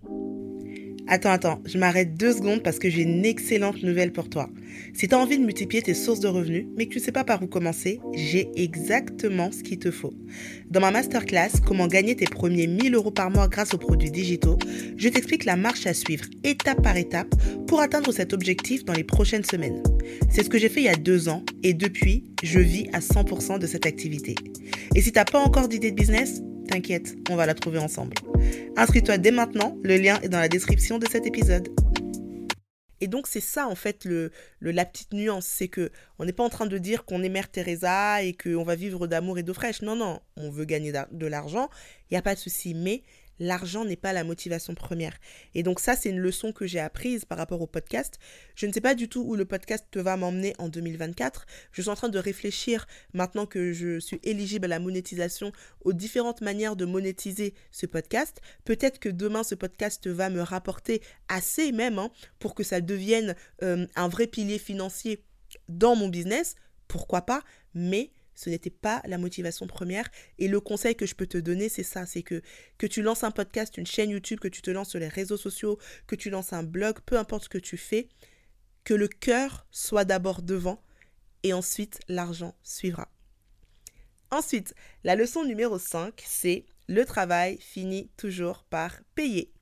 Attends, 1.10 1.30
attends, 1.30 1.62
je 1.64 1.78
m'arrête 1.78 2.18
deux 2.18 2.34
secondes 2.34 2.62
parce 2.62 2.78
que 2.78 2.90
j'ai 2.90 3.00
une 3.00 3.24
excellente 3.24 3.82
nouvelle 3.82 4.12
pour 4.12 4.28
toi. 4.28 4.50
Si 4.92 5.08
tu 5.08 5.14
envie 5.14 5.38
de 5.38 5.44
multiplier 5.44 5.82
tes 5.82 5.94
sources 5.94 6.20
de 6.20 6.28
revenus, 6.28 6.66
mais 6.76 6.84
que 6.84 6.92
tu 6.92 6.98
ne 6.98 7.02
sais 7.02 7.12
pas 7.12 7.24
par 7.24 7.42
où 7.42 7.46
commencer, 7.46 7.98
j'ai 8.14 8.50
exactement 8.56 9.50
ce 9.50 9.62
qu'il 9.62 9.78
te 9.78 9.90
faut. 9.90 10.12
Dans 10.70 10.80
ma 10.80 10.90
masterclass, 10.90 11.60
comment 11.66 11.86
gagner 11.86 12.14
tes 12.14 12.26
premiers 12.26 12.66
1000 12.66 12.94
euros 12.94 13.10
par 13.10 13.30
mois 13.30 13.48
grâce 13.48 13.72
aux 13.72 13.78
produits 13.78 14.10
digitaux, 14.10 14.58
je 14.98 15.08
t'explique 15.08 15.46
la 15.46 15.56
marche 15.56 15.86
à 15.86 15.94
suivre 15.94 16.26
étape 16.44 16.82
par 16.82 16.98
étape 16.98 17.34
pour 17.66 17.80
atteindre 17.80 18.12
cet 18.12 18.34
objectif 18.34 18.84
dans 18.84 18.92
les 18.92 19.04
prochaines 19.04 19.44
semaines. 19.44 19.82
C'est 20.30 20.42
ce 20.42 20.50
que 20.50 20.58
j'ai 20.58 20.68
fait 20.68 20.80
il 20.80 20.86
y 20.86 20.90
a 20.90 20.96
deux 20.96 21.30
ans 21.30 21.42
et 21.62 21.72
depuis, 21.72 22.24
je 22.42 22.60
vis 22.60 22.86
à 22.92 22.98
100% 22.98 23.58
de 23.58 23.66
cette 23.66 23.86
activité. 23.86 24.34
Et 24.94 25.00
si 25.00 25.10
tu 25.10 25.18
n'as 25.18 25.24
pas 25.24 25.40
encore 25.40 25.68
d'idée 25.68 25.90
de 25.90 25.96
business, 25.96 26.42
T'inquiète, 26.68 27.16
on 27.30 27.36
va 27.36 27.46
la 27.46 27.54
trouver 27.54 27.78
ensemble. 27.78 28.14
Inscris-toi 28.76 29.18
dès 29.18 29.30
maintenant, 29.30 29.76
le 29.82 29.96
lien 29.96 30.20
est 30.20 30.28
dans 30.28 30.38
la 30.38 30.48
description 30.48 30.98
de 30.98 31.08
cet 31.08 31.26
épisode. 31.26 31.68
Et 33.00 33.06
donc 33.06 33.26
c'est 33.26 33.40
ça 33.40 33.68
en 33.68 33.74
fait 33.74 34.04
le, 34.04 34.32
la 34.60 34.84
petite 34.84 35.12
nuance, 35.12 35.46
c'est 35.46 35.68
que 35.68 35.90
on 36.18 36.24
n'est 36.24 36.32
pas 36.32 36.44
en 36.44 36.48
train 36.48 36.66
de 36.66 36.78
dire 36.78 37.04
qu'on 37.04 37.22
est 37.22 37.28
Mère 37.28 37.50
Teresa 37.50 38.22
et 38.22 38.34
qu'on 38.34 38.64
va 38.64 38.74
vivre 38.74 39.06
d'amour 39.06 39.38
et 39.38 39.42
d'eau 39.42 39.54
fraîche. 39.54 39.82
Non 39.82 39.96
non, 39.96 40.20
on 40.36 40.50
veut 40.50 40.64
gagner 40.64 40.92
de 40.92 41.26
l'argent, 41.26 41.68
il 42.10 42.14
n'y 42.14 42.18
a 42.18 42.22
pas 42.22 42.34
de 42.34 42.40
souci, 42.40 42.74
mais 42.74 43.02
l'argent 43.38 43.84
n'est 43.84 43.96
pas 43.96 44.12
la 44.12 44.24
motivation 44.24 44.74
première. 44.74 45.16
Et 45.54 45.62
donc 45.62 45.80
ça, 45.80 45.96
c'est 45.96 46.10
une 46.10 46.18
leçon 46.18 46.52
que 46.52 46.66
j'ai 46.66 46.80
apprise 46.80 47.24
par 47.24 47.38
rapport 47.38 47.60
au 47.60 47.66
podcast. 47.66 48.18
Je 48.54 48.66
ne 48.66 48.72
sais 48.72 48.80
pas 48.80 48.94
du 48.94 49.08
tout 49.08 49.22
où 49.22 49.36
le 49.36 49.44
podcast 49.44 49.86
te 49.90 49.98
va 49.98 50.16
m'emmener 50.16 50.54
en 50.58 50.68
2024. 50.68 51.46
Je 51.72 51.82
suis 51.82 51.90
en 51.90 51.94
train 51.94 52.08
de 52.08 52.18
réfléchir 52.18 52.86
maintenant 53.12 53.46
que 53.46 53.72
je 53.72 53.98
suis 54.00 54.20
éligible 54.22 54.66
à 54.66 54.68
la 54.68 54.80
monétisation 54.80 55.52
aux 55.84 55.92
différentes 55.92 56.40
manières 56.40 56.76
de 56.76 56.84
monétiser 56.84 57.54
ce 57.70 57.86
podcast. 57.86 58.40
Peut-être 58.64 58.98
que 58.98 59.08
demain, 59.08 59.42
ce 59.42 59.54
podcast 59.54 60.06
va 60.06 60.30
me 60.30 60.40
rapporter 60.40 61.02
assez 61.28 61.72
même 61.72 61.98
hein, 61.98 62.10
pour 62.38 62.54
que 62.54 62.62
ça 62.62 62.80
devienne 62.80 63.34
euh, 63.62 63.86
un 63.96 64.08
vrai 64.08 64.26
pilier 64.26 64.58
financier 64.58 65.24
dans 65.68 65.96
mon 65.96 66.08
business. 66.08 66.56
Pourquoi 66.88 67.22
pas? 67.22 67.42
Mais 67.74 68.10
ce 68.38 68.50
n'était 68.50 68.70
pas 68.70 69.02
la 69.04 69.18
motivation 69.18 69.66
première. 69.66 70.08
Et 70.38 70.46
le 70.46 70.60
conseil 70.60 70.94
que 70.94 71.06
je 71.06 71.16
peux 71.16 71.26
te 71.26 71.38
donner, 71.38 71.68
c'est 71.68 71.82
ça, 71.82 72.06
c'est 72.06 72.22
que 72.22 72.40
que 72.78 72.86
tu 72.86 73.02
lances 73.02 73.24
un 73.24 73.32
podcast, 73.32 73.76
une 73.76 73.86
chaîne 73.86 74.10
YouTube, 74.10 74.38
que 74.38 74.46
tu 74.46 74.62
te 74.62 74.70
lances 74.70 74.90
sur 74.90 75.00
les 75.00 75.08
réseaux 75.08 75.36
sociaux, 75.36 75.76
que 76.06 76.14
tu 76.14 76.30
lances 76.30 76.52
un 76.52 76.62
blog, 76.62 77.00
peu 77.04 77.18
importe 77.18 77.44
ce 77.44 77.48
que 77.48 77.58
tu 77.58 77.76
fais, 77.76 78.08
que 78.84 78.94
le 78.94 79.08
cœur 79.08 79.66
soit 79.72 80.04
d'abord 80.04 80.42
devant 80.42 80.80
et 81.42 81.52
ensuite 81.52 81.98
l'argent 82.06 82.54
suivra. 82.62 83.08
Ensuite, 84.30 84.72
la 85.02 85.16
leçon 85.16 85.44
numéro 85.44 85.76
5, 85.76 86.22
c'est 86.24 86.64
le 86.86 87.04
travail 87.04 87.58
finit 87.60 88.08
toujours 88.16 88.62
par 88.70 89.00
payer. 89.16 89.52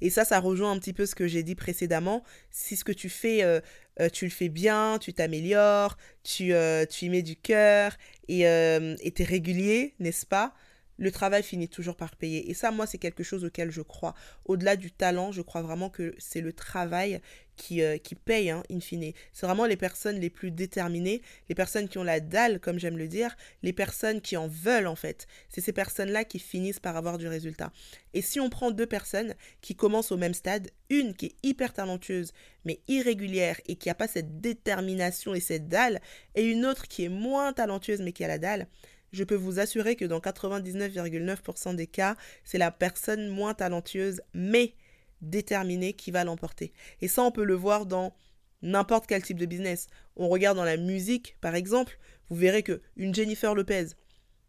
Et 0.00 0.08
ça, 0.10 0.24
ça 0.24 0.40
rejoint 0.40 0.72
un 0.72 0.78
petit 0.78 0.94
peu 0.94 1.04
ce 1.04 1.14
que 1.14 1.28
j'ai 1.28 1.42
dit 1.42 1.54
précédemment. 1.54 2.24
Si 2.50 2.76
ce 2.76 2.84
que 2.84 2.92
tu 2.92 3.08
fais, 3.08 3.44
euh, 3.44 3.60
euh, 4.00 4.08
tu 4.08 4.24
le 4.24 4.30
fais 4.30 4.48
bien, 4.48 4.98
tu 5.00 5.12
t'améliores, 5.12 5.96
tu, 6.22 6.54
euh, 6.54 6.86
tu 6.86 7.06
y 7.06 7.08
mets 7.08 7.22
du 7.22 7.36
cœur 7.36 7.92
et 8.28 8.40
tu 8.40 9.22
es 9.22 9.24
régulier, 9.24 9.94
n'est-ce 9.98 10.26
pas? 10.26 10.54
Le 10.98 11.10
travail 11.10 11.42
finit 11.42 11.68
toujours 11.68 11.96
par 11.96 12.16
payer. 12.16 12.50
Et 12.50 12.54
ça, 12.54 12.70
moi, 12.70 12.86
c'est 12.86 12.98
quelque 12.98 13.22
chose 13.22 13.44
auquel 13.44 13.70
je 13.70 13.82
crois. 13.82 14.14
Au-delà 14.44 14.76
du 14.76 14.90
talent, 14.90 15.32
je 15.32 15.42
crois 15.42 15.62
vraiment 15.62 15.90
que 15.90 16.14
c'est 16.18 16.40
le 16.40 16.52
travail 16.52 17.20
qui, 17.56 17.82
euh, 17.82 17.98
qui 17.98 18.14
paye, 18.14 18.50
hein, 18.50 18.62
in 18.70 18.80
fine. 18.80 19.12
C'est 19.32 19.46
vraiment 19.46 19.66
les 19.66 19.76
personnes 19.76 20.18
les 20.18 20.30
plus 20.30 20.50
déterminées, 20.50 21.22
les 21.48 21.54
personnes 21.54 21.88
qui 21.88 21.98
ont 21.98 22.02
la 22.02 22.20
dalle, 22.20 22.60
comme 22.60 22.78
j'aime 22.78 22.96
le 22.96 23.08
dire, 23.08 23.36
les 23.62 23.72
personnes 23.72 24.20
qui 24.20 24.36
en 24.36 24.48
veulent, 24.48 24.86
en 24.86 24.96
fait. 24.96 25.26
C'est 25.48 25.60
ces 25.60 25.72
personnes-là 25.72 26.24
qui 26.24 26.38
finissent 26.38 26.80
par 26.80 26.96
avoir 26.96 27.18
du 27.18 27.28
résultat. 27.28 27.72
Et 28.14 28.22
si 28.22 28.40
on 28.40 28.50
prend 28.50 28.70
deux 28.70 28.86
personnes 28.86 29.34
qui 29.60 29.74
commencent 29.74 30.12
au 30.12 30.16
même 30.16 30.34
stade, 30.34 30.70
une 30.90 31.14
qui 31.14 31.26
est 31.26 31.36
hyper 31.42 31.72
talentueuse, 31.72 32.32
mais 32.64 32.80
irrégulière 32.88 33.60
et 33.66 33.76
qui 33.76 33.88
n'a 33.88 33.94
pas 33.94 34.08
cette 34.08 34.40
détermination 34.40 35.34
et 35.34 35.40
cette 35.40 35.68
dalle, 35.68 36.00
et 36.34 36.44
une 36.44 36.66
autre 36.66 36.88
qui 36.88 37.04
est 37.04 37.08
moins 37.08 37.52
talentueuse, 37.52 38.00
mais 38.00 38.12
qui 38.12 38.24
a 38.24 38.28
la 38.28 38.38
dalle, 38.38 38.66
je 39.12 39.24
peux 39.24 39.34
vous 39.34 39.58
assurer 39.58 39.96
que 39.96 40.04
dans 40.04 40.18
99,9% 40.18 41.74
des 41.74 41.86
cas, 41.86 42.16
c'est 42.44 42.58
la 42.58 42.70
personne 42.70 43.28
moins 43.28 43.54
talentueuse 43.54 44.22
mais 44.34 44.74
déterminée 45.20 45.92
qui 45.92 46.10
va 46.10 46.24
l'emporter. 46.24 46.72
Et 47.00 47.08
ça, 47.08 47.22
on 47.22 47.30
peut 47.30 47.44
le 47.44 47.54
voir 47.54 47.86
dans 47.86 48.14
n'importe 48.62 49.06
quel 49.06 49.22
type 49.22 49.38
de 49.38 49.46
business. 49.46 49.86
On 50.16 50.28
regarde 50.28 50.56
dans 50.56 50.64
la 50.64 50.76
musique, 50.76 51.36
par 51.40 51.54
exemple, 51.54 51.98
vous 52.28 52.36
verrez 52.36 52.62
que 52.62 52.80
une 52.96 53.14
Jennifer 53.14 53.54
Lopez, 53.54 53.88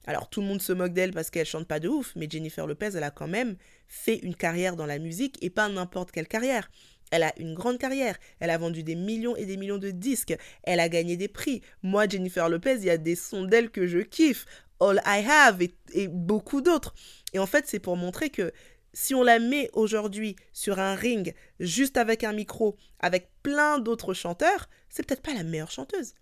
alors 0.05 0.29
tout 0.29 0.41
le 0.41 0.48
monde 0.48 0.62
se 0.62 0.74
moque 0.74 0.93
d'elle 0.93 1.13
parce 1.13 1.29
qu'elle 1.29 1.46
chante 1.46 1.67
pas 1.67 1.79
de 1.79 1.88
ouf, 1.88 2.13
mais 2.15 2.27
Jennifer 2.29 2.67
Lopez, 2.67 2.91
elle 2.96 3.03
a 3.03 3.12
quand 3.12 3.27
même 3.27 3.55
fait 3.88 4.17
une 4.17 4.36
carrière 4.36 4.75
dans 4.75 4.86
la 4.86 5.00
musique 5.00 5.38
et 5.41 5.50
pas 5.50 5.70
n'importe 5.70 6.12
quelle 6.12 6.27
carrière. 6.27 6.70
Elle 7.13 7.22
a 7.22 7.34
une 7.38 7.53
grande 7.53 7.77
carrière. 7.77 8.17
Elle 8.39 8.50
a 8.50 8.58
vendu 8.58 8.82
des 8.82 8.96
millions 8.96 9.36
et 9.36 9.46
des 9.46 9.55
millions 9.55 9.77
de 9.77 9.91
disques. 9.91 10.36
Elle 10.63 10.79
a 10.79 10.89
gagné 10.89 11.15
des 11.15 11.27
prix. 11.27 11.62
Moi, 11.84 12.08
Jennifer 12.08 12.50
Lopez, 12.50 12.77
il 12.77 12.86
y 12.86 12.89
a 12.89 12.98
des 12.98 13.15
sons 13.15 13.43
d'elle 13.43 13.70
que 13.70 13.86
je 13.86 14.00
kiffe. 14.00 14.48
All 14.79 15.00
I 15.05 15.24
Have 15.24 15.62
et, 15.62 16.08
beaucoup 16.08 16.62
d'autres. 16.62 16.96
Et 17.32 17.38
en 17.38 17.46
fait, 17.46 17.65
c'est 17.67 17.77
pour 17.77 17.98
montrer 17.98 18.32
que 18.32 18.51
si 18.93 19.13
on 19.13 19.22
la 19.22 19.38
met 19.38 19.70
aujourd'hui 19.74 20.36
sur 20.53 20.79
un 20.79 20.96
ring, 20.96 21.36
juste 21.60 21.98
avec 21.98 22.24
un 22.24 22.34
micro, 22.34 22.77
avec 23.00 23.29
plein 23.43 23.77
d'autres 23.77 24.15
chanteurs, 24.15 24.67
c'est 24.89 25.05
peut-être 25.05 25.22
pas 25.22 25.36
la 25.36 25.43
meilleure 25.43 25.70
chanteuse. 25.70 26.15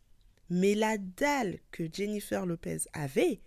Mais 0.49 0.75
la 0.75 0.97
dalle 0.97 1.59
que 1.71 1.83
Jennifer 1.89 2.45
Lopez 2.45 2.79
avait, 2.91 3.39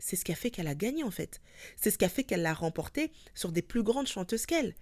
c'est 0.00 0.16
ce 0.16 0.24
qui 0.24 0.32
a 0.32 0.36
fait 0.36 0.50
qu'elle 0.50 0.66
a 0.66 0.74
gagné 0.74 1.04
en 1.04 1.12
fait. 1.12 1.40
C'est 1.76 1.92
ce 1.92 1.98
qui 1.98 2.04
a 2.04 2.08
fait 2.08 2.24
qu'elle 2.24 2.42
l'a 2.42 2.52
remporté 2.52 3.12
sur 3.34 3.52
des 3.52 3.62
plus 3.62 3.84
grandes 3.84 4.08
chanteuses 4.08 4.44
qu'elle 4.44 4.74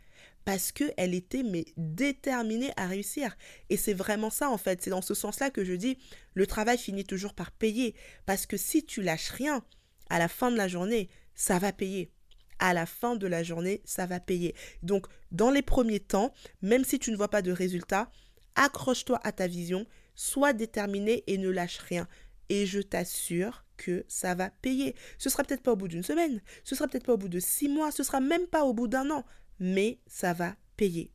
parce 0.46 0.70
qu'elle 0.70 1.12
était 1.12 1.42
mais 1.42 1.66
déterminée 1.76 2.70
à 2.76 2.86
réussir. 2.86 3.36
Et 3.68 3.76
c'est 3.76 3.92
vraiment 3.92 4.30
ça 4.30 4.48
en 4.48 4.56
fait, 4.56 4.80
c'est 4.80 4.90
dans 4.90 5.02
ce 5.02 5.12
sens-là 5.12 5.50
que 5.50 5.64
je 5.64 5.72
dis, 5.72 5.98
le 6.34 6.46
travail 6.46 6.78
finit 6.78 7.04
toujours 7.04 7.34
par 7.34 7.50
payer, 7.50 7.96
parce 8.26 8.46
que 8.46 8.56
si 8.56 8.86
tu 8.86 9.02
lâches 9.02 9.30
rien, 9.30 9.64
à 10.08 10.20
la 10.20 10.28
fin 10.28 10.52
de 10.52 10.56
la 10.56 10.68
journée, 10.68 11.10
ça 11.34 11.58
va 11.58 11.72
payer. 11.72 12.12
À 12.60 12.74
la 12.74 12.86
fin 12.86 13.16
de 13.16 13.26
la 13.26 13.42
journée, 13.42 13.82
ça 13.84 14.06
va 14.06 14.20
payer. 14.20 14.54
Donc, 14.84 15.08
dans 15.32 15.50
les 15.50 15.62
premiers 15.62 16.00
temps, 16.00 16.32
même 16.62 16.84
si 16.84 17.00
tu 17.00 17.10
ne 17.10 17.16
vois 17.16 17.28
pas 17.28 17.42
de 17.42 17.50
résultat, 17.50 18.08
accroche-toi 18.54 19.20
à 19.24 19.32
ta 19.32 19.48
vision, 19.48 19.84
sois 20.14 20.52
déterminé 20.52 21.24
et 21.26 21.38
ne 21.38 21.50
lâche 21.50 21.78
rien. 21.78 22.06
Et 22.50 22.66
je 22.66 22.80
t'assure 22.80 23.64
que 23.76 24.04
ça 24.06 24.36
va 24.36 24.50
payer. 24.50 24.94
Ce 25.18 25.28
sera 25.28 25.42
peut-être 25.42 25.64
pas 25.64 25.72
au 25.72 25.76
bout 25.76 25.88
d'une 25.88 26.04
semaine, 26.04 26.40
ce 26.62 26.76
sera 26.76 26.86
peut-être 26.86 27.04
pas 27.04 27.14
au 27.14 27.18
bout 27.18 27.28
de 27.28 27.40
six 27.40 27.68
mois, 27.68 27.90
ce 27.90 28.04
sera 28.04 28.20
même 28.20 28.46
pas 28.46 28.64
au 28.64 28.72
bout 28.72 28.86
d'un 28.86 29.10
an, 29.10 29.24
mais 29.58 29.98
ça 30.06 30.32
va 30.32 30.56
payer. 30.76 31.10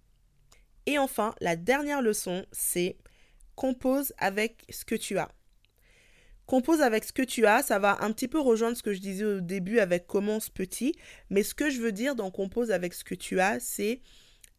Et 0.86 0.98
enfin, 0.98 1.36
la 1.42 1.56
dernière 1.56 2.02
leçon, 2.02 2.46
c'est 2.52 2.98
compose 3.56 4.14
avec 4.18 4.66
ce 4.70 4.86
que 4.86 4.96
tu 4.96 5.18
as. 5.18 5.30
Compose 6.46 6.82
avec 6.82 7.04
ce 7.04 7.14
que 7.14 7.22
tu 7.22 7.46
as, 7.46 7.62
ça 7.62 7.80
va 7.80 8.04
un 8.04 8.12
petit 8.12 8.28
peu 8.28 8.40
rejoindre 8.40 8.76
ce 8.76 8.84
que 8.84 8.94
je 8.94 9.00
disais 9.00 9.24
au 9.24 9.40
début 9.40 9.80
avec 9.80 10.08
commence 10.08 10.50
petit, 10.50 10.96
mais 11.30 11.44
ce 11.44 11.54
que 11.54 11.70
je 11.70 11.80
veux 11.80 11.92
dire 11.92 12.16
dans 12.16 12.32
compose 12.32 12.72
avec 12.72 12.94
ce 12.94 13.04
que 13.04 13.16
tu 13.16 13.40
as, 13.40 13.60
c'est 13.60 14.02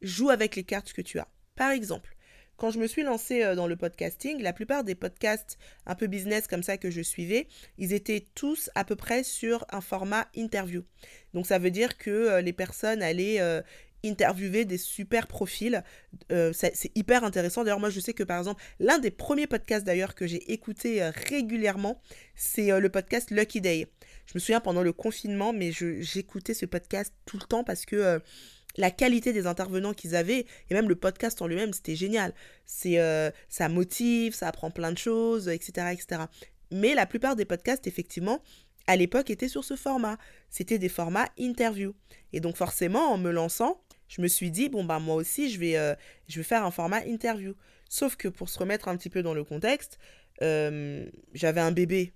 joue 0.01 0.31
avec 0.31 0.57
les 0.57 0.65
cartes 0.65 0.93
que 0.93 1.03
tu 1.03 1.19
as. 1.19 1.29
Par 1.55 1.71
exemple, 1.71 2.17
quand 2.57 2.71
je 2.71 2.79
me 2.79 2.87
suis 2.87 3.03
lancée 3.03 3.43
euh, 3.43 3.55
dans 3.55 3.67
le 3.67 3.77
podcasting, 3.77 4.41
la 4.41 4.53
plupart 4.53 4.85
des 4.85 4.95
podcasts 4.95 5.59
un 5.87 5.95
peu 5.95 6.07
business 6.07 6.47
comme 6.47 6.63
ça 6.63 6.77
que 6.77 6.91
je 6.91 7.01
suivais, 7.01 7.49
ils 7.79 7.93
étaient 7.93 8.27
tous 8.35 8.71
à 8.75 8.85
peu 8.85 8.97
près 8.97 9.25
sur 9.25 9.65
un 9.71 9.81
format 9.81 10.29
interview. 10.37 10.85
Donc 11.35 11.47
ça 11.47 11.59
veut 11.59 11.71
dire 11.71 11.99
que 11.99 12.11
euh, 12.11 12.41
les 12.41 12.53
personnes 12.53 13.03
allaient 13.03 13.41
euh, 13.41 13.63
interviewer 14.05 14.65
des 14.65 14.79
super 14.79 15.29
profils. 15.29 15.83
c'est 16.29 16.91
hyper 16.97 17.23
intéressant. 17.23 17.63
D'ailleurs, 17.63 17.79
moi, 17.79 17.91
je 17.91 18.01
sais 18.01 18.15
que 18.15 18.25
par 18.25 18.39
exemple, 18.39 18.61
l'un 18.81 18.99
des 18.99 19.13
premiers 19.13 19.47
podcasts 19.47 19.87
d'ailleurs 19.87 20.17
que 20.17 20.27
j'ai 20.27 20.53
écouté 20.53 21.09
régulièrement, 21.31 22.01
c'est 22.35 22.77
le 22.81 22.89
podcast 22.89 23.31
Lucky 23.31 23.61
Day. 23.61 23.87
Je 24.27 24.33
me 24.35 24.41
souviens 24.41 24.59
pendant 24.59 24.83
le 24.83 24.93
confinement, 24.93 25.53
mais 25.53 25.71
j'écoutais 25.71 26.53
ce 26.53 26.67
podcast 26.67 27.15
tout 27.27 27.39
le 27.39 27.47
temps 27.47 27.63
parce 27.63 27.87
que 27.87 28.21
la 28.77 28.91
qualité 28.91 29.33
des 29.33 29.47
intervenants 29.47 29.93
qu'ils 29.93 30.17
avaient 30.17 30.47
et 30.71 30.75
même 30.75 30.89
le 30.89 30.95
podcast 30.95 31.43
en 31.43 31.47
lui-même 31.47 31.73
c'était 31.73 31.97
génial. 31.97 32.35
C'est 32.65 32.99
euh, 32.99 33.31
ça 33.49 33.69
motive 33.69 34.35
ça 34.35 34.49
apprend 34.49 34.71
plein 34.71 34.93
de 34.93 34.99
choses 34.99 35.49
etc 35.49 35.89
etc 35.93 36.23
mais 36.71 36.95
la 36.95 37.07
plupart 37.07 37.37
des 37.37 37.45
podcasts 37.45 37.87
effectivement 37.87 38.41
à 38.87 38.97
l'époque 38.97 39.31
étaient 39.31 39.49
sur 39.49 39.65
ce 39.65 39.77
format. 39.77 40.19
C'était 40.51 40.79
des 40.79 40.89
formats 40.89 41.29
interview. 41.39 41.95
Et 42.33 42.41
donc 42.41 42.57
forcément 42.57 43.13
en 43.13 43.19
me 43.19 43.31
lançant 43.31 43.81
je 44.09 44.21
me 44.21 44.29
suis 44.29 44.51
dit 44.51 44.69
bon 44.69 44.85
bah 44.85 44.99
moi 44.99 45.15
aussi 45.15 45.51
je 45.51 45.59
vais 45.59 45.77
euh, 45.77 45.95
je 46.29 46.39
vais 46.39 46.45
faire 46.45 46.65
un 46.65 46.71
format 46.71 47.05
interview. 47.07 47.55
Sauf 47.89 48.17
que 48.17 48.29
pour 48.29 48.49
se 48.49 48.59
remettre 48.59 48.89
un 48.89 48.97
petit 48.97 49.11
peu 49.11 49.23
dans 49.23 49.35
le 49.35 49.45
contexte 49.45 49.99
euh, 50.41 51.07
j'avais 51.35 51.61
un 51.61 51.73
bébé 51.73 52.13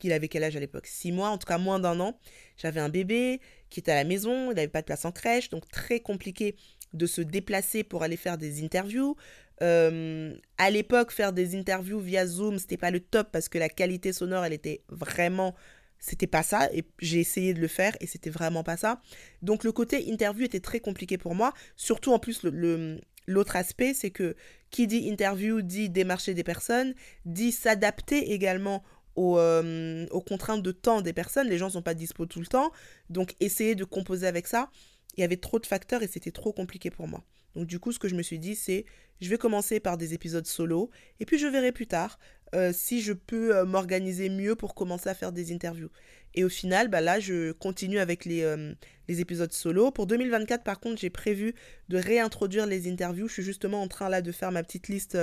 qu'il 0.00 0.12
avait 0.12 0.28
quel 0.28 0.42
âge 0.42 0.56
à 0.56 0.60
l'époque? 0.60 0.86
Six 0.86 1.12
mois, 1.12 1.28
en 1.28 1.38
tout 1.38 1.46
cas 1.46 1.58
moins 1.58 1.78
d'un 1.78 2.00
an. 2.00 2.18
J'avais 2.56 2.80
un 2.80 2.88
bébé 2.88 3.40
qui 3.68 3.80
était 3.80 3.92
à 3.92 3.96
la 3.96 4.04
maison, 4.04 4.50
il 4.50 4.54
n'avait 4.54 4.68
pas 4.68 4.80
de 4.80 4.86
place 4.86 5.04
en 5.04 5.12
crèche, 5.12 5.50
donc 5.50 5.68
très 5.68 6.00
compliqué 6.00 6.56
de 6.92 7.06
se 7.06 7.20
déplacer 7.20 7.84
pour 7.84 8.02
aller 8.02 8.16
faire 8.16 8.36
des 8.36 8.64
interviews. 8.64 9.16
Euh, 9.62 10.34
à 10.58 10.70
l'époque, 10.70 11.12
faire 11.12 11.32
des 11.32 11.54
interviews 11.54 12.00
via 12.00 12.26
Zoom, 12.26 12.58
c'était 12.58 12.76
pas 12.76 12.90
le 12.90 13.00
top 13.00 13.28
parce 13.30 13.48
que 13.48 13.58
la 13.58 13.68
qualité 13.68 14.12
sonore, 14.12 14.44
elle 14.44 14.54
était 14.54 14.82
vraiment. 14.88 15.54
C'était 15.98 16.26
pas 16.26 16.42
ça. 16.42 16.72
Et 16.72 16.82
j'ai 16.98 17.20
essayé 17.20 17.52
de 17.52 17.60
le 17.60 17.68
faire 17.68 17.94
et 18.00 18.06
c'était 18.06 18.30
vraiment 18.30 18.64
pas 18.64 18.78
ça. 18.78 19.02
Donc 19.42 19.64
le 19.64 19.70
côté 19.70 20.08
interview 20.08 20.44
était 20.46 20.60
très 20.60 20.80
compliqué 20.80 21.18
pour 21.18 21.34
moi. 21.34 21.52
Surtout 21.76 22.12
en 22.12 22.18
plus, 22.18 22.42
L'autre 23.26 23.54
aspect, 23.54 23.94
c'est 23.94 24.10
que 24.10 24.34
qui 24.70 24.86
dit 24.88 25.08
interview 25.08 25.62
dit 25.62 25.88
démarcher 25.88 26.34
des 26.34 26.42
personnes, 26.42 26.94
dit 27.26 27.52
s'adapter 27.52 28.32
également 28.32 28.82
euh, 29.38 30.06
aux, 30.10 30.20
contraintes 30.20 30.62
de 30.62 30.72
temps 30.72 31.00
des 31.00 31.12
personnes. 31.12 31.48
Les 31.48 31.58
gens 31.58 31.66
ne 31.66 31.72
sont 31.72 31.82
pas 31.82 31.94
dispo 31.94 32.26
tout 32.26 32.40
le 32.40 32.46
temps. 32.46 32.72
Donc, 33.08 33.34
essayer 33.40 33.74
de 33.74 33.84
composer 33.84 34.26
avec 34.26 34.46
ça, 34.46 34.70
il 35.16 35.20
y 35.20 35.24
avait 35.24 35.36
trop 35.36 35.58
de 35.58 35.66
facteurs 35.66 36.02
et 36.02 36.06
c'était 36.06 36.30
trop 36.30 36.52
compliqué 36.52 36.90
pour 36.90 37.08
moi. 37.08 37.22
Donc, 37.54 37.66
du 37.66 37.78
coup, 37.78 37.92
ce 37.92 37.98
que 37.98 38.08
je 38.08 38.14
me 38.14 38.22
suis 38.22 38.38
dit, 38.38 38.54
c'est 38.54 38.84
je 39.20 39.28
vais 39.28 39.38
commencer 39.38 39.80
par 39.80 39.98
des 39.98 40.14
épisodes 40.14 40.46
solo 40.46 40.90
et 41.18 41.26
puis 41.26 41.38
je 41.38 41.46
verrai 41.46 41.72
plus 41.72 41.86
tard 41.86 42.18
euh, 42.54 42.72
si 42.72 43.00
je 43.00 43.12
peux 43.12 43.56
euh, 43.56 43.64
m'organiser 43.64 44.28
mieux 44.28 44.56
pour 44.56 44.74
commencer 44.74 45.08
à 45.08 45.14
faire 45.14 45.32
des 45.32 45.52
interviews. 45.52 45.90
Et 46.34 46.42
au 46.42 46.48
final, 46.48 46.88
bah 46.88 47.00
là, 47.00 47.20
je 47.20 47.52
continue 47.52 47.98
avec 47.98 48.24
les, 48.24 48.42
euh, 48.42 48.72
les 49.08 49.20
épisodes 49.20 49.52
solo. 49.52 49.90
Pour 49.90 50.06
2024, 50.06 50.64
par 50.64 50.80
contre, 50.80 51.00
j'ai 51.00 51.10
prévu 51.10 51.54
de 51.88 51.96
réintroduire 51.96 52.66
les 52.66 52.90
interviews. 52.90 53.28
Je 53.28 53.34
suis 53.34 53.42
justement 53.42 53.82
en 53.82 53.88
train 53.88 54.08
là 54.08 54.20
de 54.20 54.32
faire 54.32 54.50
ma 54.50 54.62
petite 54.62 54.88
liste 54.88 55.16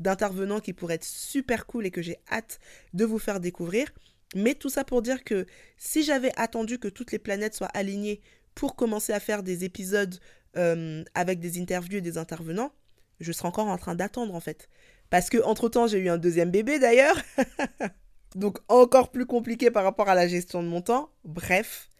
d'intervenants 0.00 0.60
qui 0.60 0.72
pourraient 0.72 0.94
être 0.94 1.04
super 1.04 1.66
cool 1.66 1.86
et 1.86 1.90
que 1.90 2.02
j'ai 2.02 2.18
hâte 2.30 2.58
de 2.94 3.04
vous 3.04 3.18
faire 3.18 3.40
découvrir. 3.40 3.92
Mais 4.34 4.54
tout 4.54 4.70
ça 4.70 4.84
pour 4.84 5.02
dire 5.02 5.24
que 5.24 5.46
si 5.76 6.02
j'avais 6.02 6.32
attendu 6.36 6.78
que 6.78 6.88
toutes 6.88 7.12
les 7.12 7.18
planètes 7.18 7.54
soient 7.54 7.66
alignées 7.68 8.20
pour 8.54 8.76
commencer 8.76 9.12
à 9.12 9.20
faire 9.20 9.42
des 9.42 9.64
épisodes 9.64 10.18
avec 10.54 11.40
des 11.40 11.58
interviews 11.58 11.98
et 11.98 12.02
des 12.02 12.18
intervenants, 12.18 12.72
je 13.20 13.32
serais 13.32 13.48
encore 13.48 13.68
en 13.68 13.78
train 13.78 13.94
d'attendre 13.94 14.34
en 14.34 14.40
fait. 14.40 14.68
Parce 15.12 15.28
que 15.28 15.36
entre-temps, 15.44 15.88
j'ai 15.88 15.98
eu 15.98 16.08
un 16.08 16.16
deuxième 16.16 16.50
bébé 16.50 16.78
d'ailleurs. 16.78 17.20
Donc 18.34 18.60
encore 18.68 19.10
plus 19.10 19.26
compliqué 19.26 19.70
par 19.70 19.84
rapport 19.84 20.08
à 20.08 20.14
la 20.14 20.26
gestion 20.26 20.62
de 20.62 20.68
mon 20.68 20.80
temps. 20.80 21.10
Bref, 21.26 21.90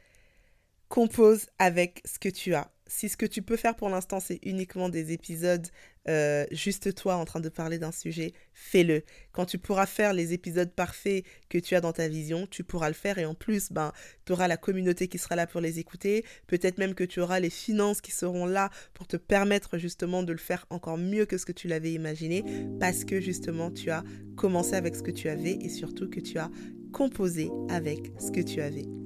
compose 0.89 1.51
avec 1.59 2.01
ce 2.07 2.19
que 2.19 2.31
tu 2.31 2.55
as. 2.55 2.72
Si 2.95 3.09
ce 3.09 3.17
que 3.17 3.25
tu 3.25 3.41
peux 3.41 3.57
faire 3.57 3.75
pour 3.75 3.89
l'instant, 3.89 4.21
c'est 4.21 4.39
uniquement 4.43 4.91
des 4.91 5.13
épisodes 5.13 5.67
euh, 6.11 6.45
juste 6.51 6.95
toi 6.95 7.17
en 7.17 7.25
train 7.25 7.41
de 7.41 7.49
parler 7.49 7.79
d'un 7.79 7.91
sujet, 7.91 8.35
fais-le. 8.53 9.03
Quand 9.33 9.47
tu 9.47 9.57
pourras 9.57 9.87
faire 9.87 10.13
les 10.13 10.35
épisodes 10.35 10.71
parfaits 10.71 11.25
que 11.49 11.57
tu 11.57 11.75
as 11.75 11.81
dans 11.81 11.95
ta 11.95 12.07
vision, 12.07 12.47
tu 12.47 12.65
pourras 12.65 12.89
le 12.89 12.95
faire 12.95 13.17
et 13.17 13.25
en 13.25 13.35
plus, 13.35 13.73
ben, 13.73 13.93
tu 14.27 14.33
auras 14.33 14.47
la 14.47 14.59
communauté 14.59 15.09
qui 15.09 15.17
sera 15.17 15.37
là 15.37 15.47
pour 15.47 15.63
les 15.63 15.79
écouter. 15.79 16.23
Peut-être 16.47 16.77
même 16.77 16.95
que 16.95 17.05
tu 17.05 17.21
auras 17.21 17.41
les 17.41 17.51
finances 17.51 18.03
qui 18.03 18.13
seront 18.13 18.45
là 18.45 18.69
pour 18.93 19.07
te 19.07 19.17
permettre 19.17 19.79
justement 19.79 20.23
de 20.23 20.33
le 20.33 20.39
faire 20.39 20.67
encore 20.69 20.99
mieux 20.99 21.25
que 21.25 21.39
ce 21.39 21.47
que 21.47 21.53
tu 21.53 21.69
l'avais 21.69 21.95
imaginé 21.95 22.45
parce 22.79 23.07
que 23.07 23.23
justement 23.23 23.71
tu 23.71 23.91
as 23.91 24.05
commencé 24.37 24.75
avec 24.75 24.97
ce 24.97 25.03
que 25.03 25.11
tu 25.11 25.31
avais 25.31 25.53
et 25.53 25.71
surtout 25.71 26.11
que 26.11 26.21
tu 26.21 26.39
as 26.39 26.51
composé 26.93 27.49
avec 27.71 28.13
ce 28.21 28.31
que 28.31 28.43
tu 28.43 28.61
avais. 28.61 29.02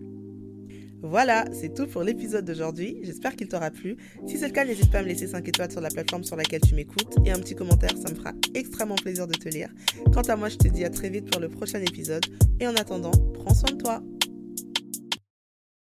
Voilà, 1.02 1.44
c'est 1.52 1.74
tout 1.74 1.86
pour 1.86 2.02
l'épisode 2.02 2.44
d'aujourd'hui. 2.44 2.98
J'espère 3.02 3.36
qu'il 3.36 3.48
t'aura 3.48 3.70
plu. 3.70 3.96
Si 4.26 4.38
c'est 4.38 4.48
le 4.48 4.52
cas, 4.52 4.64
n'hésite 4.64 4.90
pas 4.90 4.98
à 4.98 5.02
me 5.02 5.08
laisser 5.08 5.26
5 5.26 5.46
étoiles 5.46 5.70
sur 5.70 5.80
la 5.80 5.88
plateforme 5.88 6.24
sur 6.24 6.36
laquelle 6.36 6.60
tu 6.60 6.74
m'écoutes 6.74 7.16
et 7.24 7.32
un 7.32 7.38
petit 7.38 7.54
commentaire, 7.54 7.96
ça 7.96 8.10
me 8.10 8.16
fera 8.16 8.32
extrêmement 8.54 8.96
plaisir 8.96 9.26
de 9.26 9.34
te 9.34 9.48
lire. 9.48 9.68
Quant 10.12 10.22
à 10.22 10.36
moi, 10.36 10.48
je 10.48 10.56
te 10.56 10.68
dis 10.68 10.84
à 10.84 10.90
très 10.90 11.10
vite 11.10 11.30
pour 11.30 11.40
le 11.40 11.48
prochain 11.48 11.80
épisode 11.80 12.24
et 12.60 12.66
en 12.66 12.74
attendant, 12.74 13.12
prends 13.34 13.54
soin 13.54 13.72
de 13.72 13.82
toi. 13.82 14.02